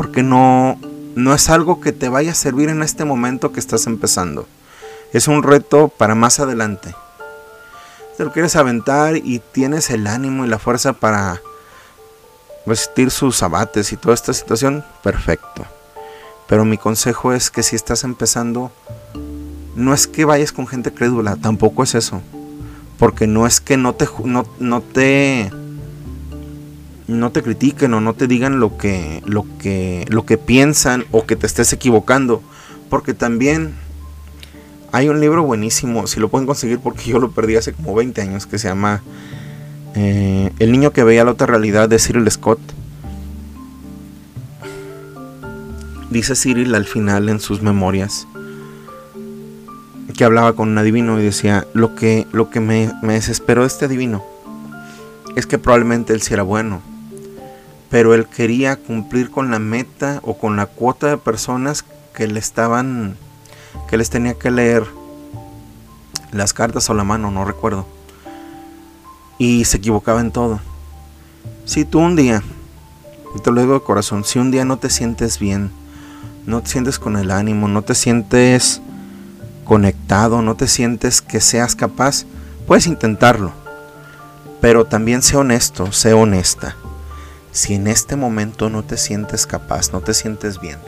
porque 0.00 0.22
no, 0.22 0.78
no 1.14 1.34
es 1.34 1.50
algo 1.50 1.82
que 1.82 1.92
te 1.92 2.08
vaya 2.08 2.30
a 2.30 2.34
servir 2.34 2.70
en 2.70 2.82
este 2.82 3.04
momento 3.04 3.52
que 3.52 3.60
estás 3.60 3.86
empezando. 3.86 4.46
Es 5.12 5.28
un 5.28 5.42
reto 5.42 5.88
para 5.88 6.14
más 6.14 6.40
adelante. 6.40 6.94
Te 8.16 8.24
lo 8.24 8.32
quieres 8.32 8.54
aventar 8.56 9.16
y 9.16 9.40
tienes 9.40 9.90
el 9.90 10.06
ánimo 10.06 10.44
y 10.44 10.48
la 10.48 10.58
fuerza 10.58 10.92
para 10.92 11.40
vestir 12.66 13.10
sus 13.10 13.42
abates 13.42 13.92
y 13.92 13.96
toda 13.96 14.14
esta 14.14 14.32
situación, 14.32 14.84
perfecto. 15.02 15.64
Pero 16.48 16.64
mi 16.64 16.78
consejo 16.78 17.32
es 17.32 17.50
que 17.50 17.62
si 17.62 17.76
estás 17.76 18.04
empezando, 18.04 18.70
no 19.74 19.94
es 19.94 20.06
que 20.06 20.24
vayas 20.24 20.52
con 20.52 20.66
gente 20.66 20.92
crédula, 20.92 21.36
tampoco 21.36 21.82
es 21.82 21.94
eso. 21.94 22.20
Porque 22.98 23.26
no 23.26 23.46
es 23.46 23.60
que 23.60 23.76
no 23.76 23.94
te, 23.94 24.08
no, 24.24 24.44
no 24.58 24.82
te 24.82 25.50
no 27.08 27.32
te 27.32 27.42
critiquen 27.42 27.94
o 27.94 28.00
no 28.00 28.14
te 28.14 28.26
digan 28.26 28.60
lo 28.60 28.78
que, 28.78 29.22
lo 29.26 29.44
que, 29.58 30.04
lo 30.08 30.24
que 30.24 30.38
piensan 30.38 31.04
o 31.10 31.26
que 31.26 31.36
te 31.36 31.46
estés 31.46 31.72
equivocando. 31.72 32.42
Porque 32.88 33.14
también 33.14 33.74
hay 34.92 35.08
un 35.08 35.20
libro 35.20 35.42
buenísimo, 35.42 36.06
si 36.06 36.20
lo 36.20 36.28
pueden 36.28 36.46
conseguir 36.46 36.80
porque 36.80 37.04
yo 37.10 37.18
lo 37.18 37.30
perdí 37.30 37.56
hace 37.56 37.72
como 37.72 37.94
20 37.94 38.20
años, 38.22 38.46
que 38.46 38.58
se 38.58 38.68
llama 38.68 39.02
eh, 39.94 40.50
El 40.58 40.72
niño 40.72 40.92
que 40.92 41.04
veía 41.04 41.24
la 41.24 41.32
otra 41.32 41.46
realidad 41.46 41.88
de 41.88 41.98
Cyril 41.98 42.30
Scott. 42.30 42.60
Dice 46.10 46.34
Cyril 46.34 46.74
al 46.74 46.86
final 46.86 47.28
en 47.28 47.40
sus 47.40 47.62
memorias 47.62 48.26
que 50.20 50.24
hablaba 50.24 50.52
con 50.52 50.68
un 50.68 50.76
adivino 50.76 51.18
y 51.18 51.24
decía, 51.24 51.66
lo 51.72 51.94
que, 51.94 52.26
lo 52.30 52.50
que 52.50 52.60
me, 52.60 52.92
me 53.00 53.14
desesperó 53.14 53.62
de 53.62 53.68
este 53.68 53.86
adivino 53.86 54.22
es 55.34 55.46
que 55.46 55.56
probablemente 55.56 56.12
él 56.12 56.20
sí 56.20 56.34
era 56.34 56.42
bueno, 56.42 56.82
pero 57.88 58.12
él 58.12 58.26
quería 58.26 58.76
cumplir 58.76 59.30
con 59.30 59.50
la 59.50 59.58
meta 59.58 60.20
o 60.22 60.36
con 60.36 60.56
la 60.56 60.66
cuota 60.66 61.08
de 61.08 61.16
personas 61.16 61.86
que 62.14 62.26
le 62.26 62.38
estaban, 62.38 63.16
que 63.88 63.96
les 63.96 64.10
tenía 64.10 64.34
que 64.34 64.50
leer 64.50 64.86
las 66.32 66.52
cartas 66.52 66.88
o 66.90 66.94
la 66.94 67.04
mano, 67.04 67.30
no 67.30 67.44
recuerdo. 67.44 67.86
Y 69.38 69.64
se 69.64 69.78
equivocaba 69.78 70.20
en 70.20 70.30
todo. 70.30 70.60
Si 71.64 71.84
tú 71.84 71.98
un 71.98 72.16
día, 72.16 72.42
y 73.34 73.40
te 73.40 73.50
lo 73.50 73.60
digo 73.60 73.74
de 73.74 73.82
corazón, 73.82 74.24
si 74.24 74.38
un 74.38 74.50
día 74.50 74.64
no 74.64 74.78
te 74.78 74.90
sientes 74.90 75.38
bien, 75.38 75.70
no 76.46 76.62
te 76.62 76.70
sientes 76.70 76.98
con 76.98 77.16
el 77.16 77.30
ánimo, 77.30 77.68
no 77.68 77.82
te 77.82 77.94
sientes 77.94 78.80
conectado, 79.64 80.42
no 80.42 80.56
te 80.56 80.66
sientes 80.66 81.22
que 81.22 81.40
seas 81.40 81.74
capaz, 81.74 82.26
puedes 82.66 82.86
intentarlo. 82.86 83.52
Pero 84.60 84.84
también 84.84 85.22
sé 85.22 85.36
honesto, 85.36 85.92
sé 85.92 86.12
honesta 86.12 86.76
si 87.52 87.74
en 87.74 87.86
este 87.86 88.16
momento 88.16 88.70
no 88.70 88.84
te 88.84 88.96
sientes 88.96 89.46
capaz, 89.46 89.92
no 89.92 90.00
te 90.00 90.14
sientes 90.14 90.60
bien, 90.60 90.78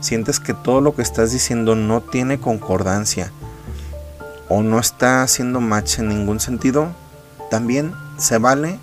sientes 0.00 0.40
que 0.40 0.54
todo 0.54 0.80
lo 0.80 0.94
que 0.94 1.02
estás 1.02 1.32
diciendo 1.32 1.76
no 1.76 2.00
tiene 2.00 2.40
concordancia 2.40 3.32
o 4.48 4.62
no 4.62 4.78
está 4.78 5.22
haciendo 5.22 5.60
match 5.60 5.98
en 6.00 6.08
ningún 6.08 6.40
sentido, 6.40 6.88
también 7.50 7.92
se 8.18 8.38
vale 8.38 8.78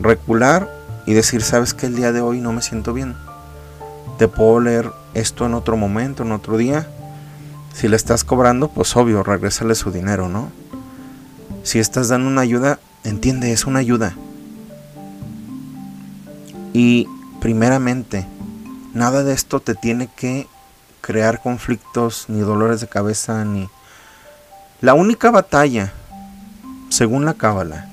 recular 0.00 0.70
y 1.06 1.14
decir, 1.14 1.42
sabes 1.42 1.74
que 1.74 1.86
el 1.86 1.96
día 1.96 2.12
de 2.12 2.20
hoy 2.20 2.40
no 2.40 2.52
me 2.52 2.62
siento 2.62 2.92
bien. 2.92 3.16
Te 4.18 4.28
puedo 4.28 4.60
leer 4.60 4.92
esto 5.14 5.46
en 5.46 5.54
otro 5.54 5.76
momento, 5.76 6.22
en 6.22 6.32
otro 6.32 6.56
día. 6.56 6.88
Si 7.72 7.88
le 7.88 7.96
estás 7.96 8.24
cobrando, 8.24 8.68
pues 8.68 8.94
obvio, 8.96 9.22
regrésale 9.22 9.74
su 9.74 9.90
dinero, 9.90 10.28
¿no? 10.28 10.50
Si 11.64 11.78
estás 11.78 12.08
dando 12.08 12.28
una 12.28 12.42
ayuda, 12.42 12.78
entiende, 13.02 13.52
es 13.52 13.66
una 13.66 13.80
ayuda. 13.80 14.14
Y 16.72 17.08
primeramente, 17.40 18.26
nada 18.94 19.24
de 19.24 19.34
esto 19.34 19.60
te 19.60 19.74
tiene 19.74 20.08
que 20.08 20.46
crear 21.00 21.42
conflictos, 21.42 22.26
ni 22.28 22.40
dolores 22.40 22.80
de 22.80 22.88
cabeza, 22.88 23.44
ni... 23.44 23.68
La 24.80 24.94
única 24.94 25.30
batalla, 25.30 25.92
según 26.88 27.24
la 27.24 27.34
Cábala, 27.34 27.88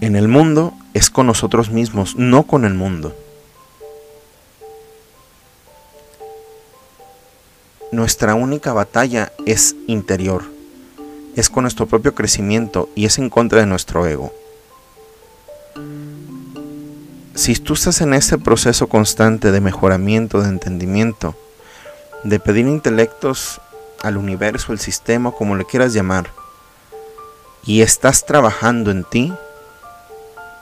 en 0.00 0.14
el 0.14 0.28
mundo 0.28 0.74
es 0.94 1.10
con 1.10 1.26
nosotros 1.26 1.70
mismos, 1.70 2.14
no 2.16 2.44
con 2.44 2.64
el 2.64 2.74
mundo. 2.74 3.16
Nuestra 7.90 8.34
única 8.34 8.72
batalla 8.72 9.32
es 9.46 9.74
interior, 9.86 10.44
es 11.36 11.48
con 11.48 11.62
nuestro 11.62 11.86
propio 11.86 12.14
crecimiento 12.14 12.88
y 12.94 13.06
es 13.06 13.18
en 13.18 13.30
contra 13.30 13.60
de 13.60 13.66
nuestro 13.66 14.06
ego 14.06 14.32
si 17.38 17.54
tú 17.54 17.74
estás 17.74 18.00
en 18.00 18.14
ese 18.14 18.36
proceso 18.36 18.88
constante 18.88 19.52
de 19.52 19.60
mejoramiento, 19.60 20.42
de 20.42 20.48
entendimiento, 20.48 21.36
de 22.24 22.40
pedir 22.40 22.66
intelectos 22.66 23.60
al 24.02 24.16
universo, 24.16 24.72
el 24.72 24.80
sistema, 24.80 25.30
como 25.30 25.54
le 25.54 25.64
quieras 25.64 25.92
llamar, 25.94 26.32
y 27.64 27.82
estás 27.82 28.26
trabajando 28.26 28.90
en 28.90 29.04
ti, 29.04 29.32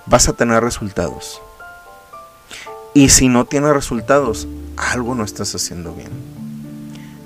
vas 0.05 0.29
a 0.29 0.35
tener 0.35 0.63
resultados. 0.63 1.41
Y 2.93 3.09
si 3.09 3.29
no 3.29 3.47
tiene 3.47 3.73
resultados, 3.73 4.47
algo 4.77 5.15
no 5.15 5.25
estás 5.25 5.55
haciendo 5.55 5.95
bien. 5.95 6.11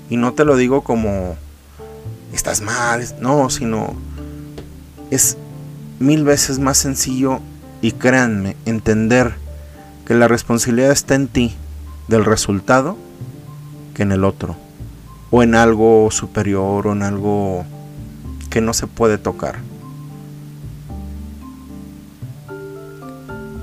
Y 0.09 0.15
no 0.15 0.31
te 0.31 0.45
lo 0.45 0.55
digo 0.55 0.81
como 0.81 1.35
estás 2.31 2.61
mal, 2.61 3.05
no, 3.19 3.49
sino 3.49 3.95
es 5.09 5.35
mil 5.99 6.23
veces 6.23 6.57
más 6.57 6.77
sencillo 6.77 7.41
y 7.81 7.91
créanme, 7.91 8.55
entender 8.65 9.40
que 10.11 10.17
la 10.17 10.27
responsabilidad 10.27 10.91
está 10.91 11.15
en 11.15 11.29
ti 11.29 11.55
del 12.09 12.25
resultado 12.25 12.97
que 13.93 14.03
en 14.03 14.11
el 14.11 14.25
otro, 14.25 14.57
o 15.29 15.41
en 15.41 15.55
algo 15.55 16.11
superior, 16.11 16.85
o 16.85 16.91
en 16.91 17.01
algo 17.01 17.63
que 18.49 18.59
no 18.59 18.73
se 18.73 18.87
puede 18.87 19.17
tocar. 19.17 19.59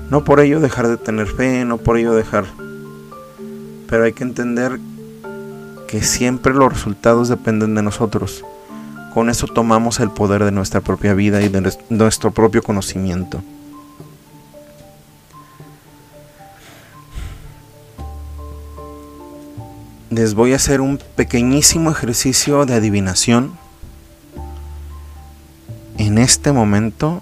No 0.09 0.23
por 0.23 0.39
ello 0.39 0.59
dejar 0.59 0.87
de 0.87 0.97
tener 0.97 1.27
fe, 1.27 1.65
no 1.65 1.77
por 1.77 1.99
ello 1.99 2.13
dejar, 2.13 2.45
pero 3.87 4.05
hay 4.05 4.13
que 4.13 4.23
entender 4.23 4.79
que 5.87 6.01
siempre 6.01 6.55
los 6.55 6.73
resultados 6.73 7.29
dependen 7.29 7.75
de 7.75 7.83
nosotros. 7.83 8.43
Con 9.13 9.29
eso 9.29 9.45
tomamos 9.45 9.99
el 9.99 10.09
poder 10.09 10.43
de 10.45 10.51
nuestra 10.51 10.81
propia 10.81 11.13
vida 11.13 11.43
y 11.43 11.49
de 11.49 11.77
nuestro 11.91 12.31
propio 12.31 12.63
conocimiento. 12.63 13.43
Les 20.09 20.33
voy 20.33 20.53
a 20.53 20.55
hacer 20.55 20.81
un 20.81 20.99
pequeñísimo 21.15 21.91
ejercicio 21.91 22.65
de 22.65 22.73
adivinación. 22.73 23.57
En 25.99 26.17
este 26.17 26.51
momento 26.51 27.21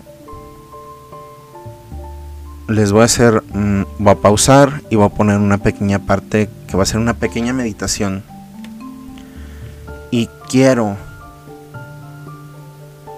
les 2.69 2.93
voy 2.93 3.01
a 3.01 3.05
hacer, 3.05 3.43
mm, 3.53 3.83
voy 3.99 4.11
a 4.13 4.15
pausar 4.15 4.83
y 4.89 4.95
voy 4.95 5.05
a 5.05 5.09
poner 5.09 5.37
una 5.37 5.57
pequeña 5.57 5.99
parte 5.99 6.49
que 6.67 6.77
va 6.77 6.83
a 6.83 6.85
ser 6.85 6.99
una 6.99 7.15
pequeña 7.15 7.51
meditación. 7.51 8.23
Y 10.09 10.27
quiero 10.49 10.95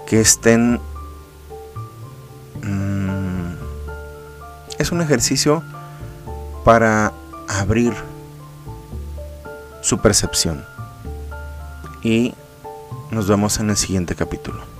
que 0.08 0.20
estén... 0.20 0.80
Mm, 2.64 3.54
es 4.80 4.90
un 4.90 5.00
ejercicio 5.00 5.62
para 6.64 7.12
abrir 7.46 8.09
su 9.80 9.98
percepción. 9.98 10.64
Y 12.02 12.34
nos 13.10 13.28
vemos 13.28 13.58
en 13.60 13.70
el 13.70 13.76
siguiente 13.76 14.14
capítulo. 14.14 14.79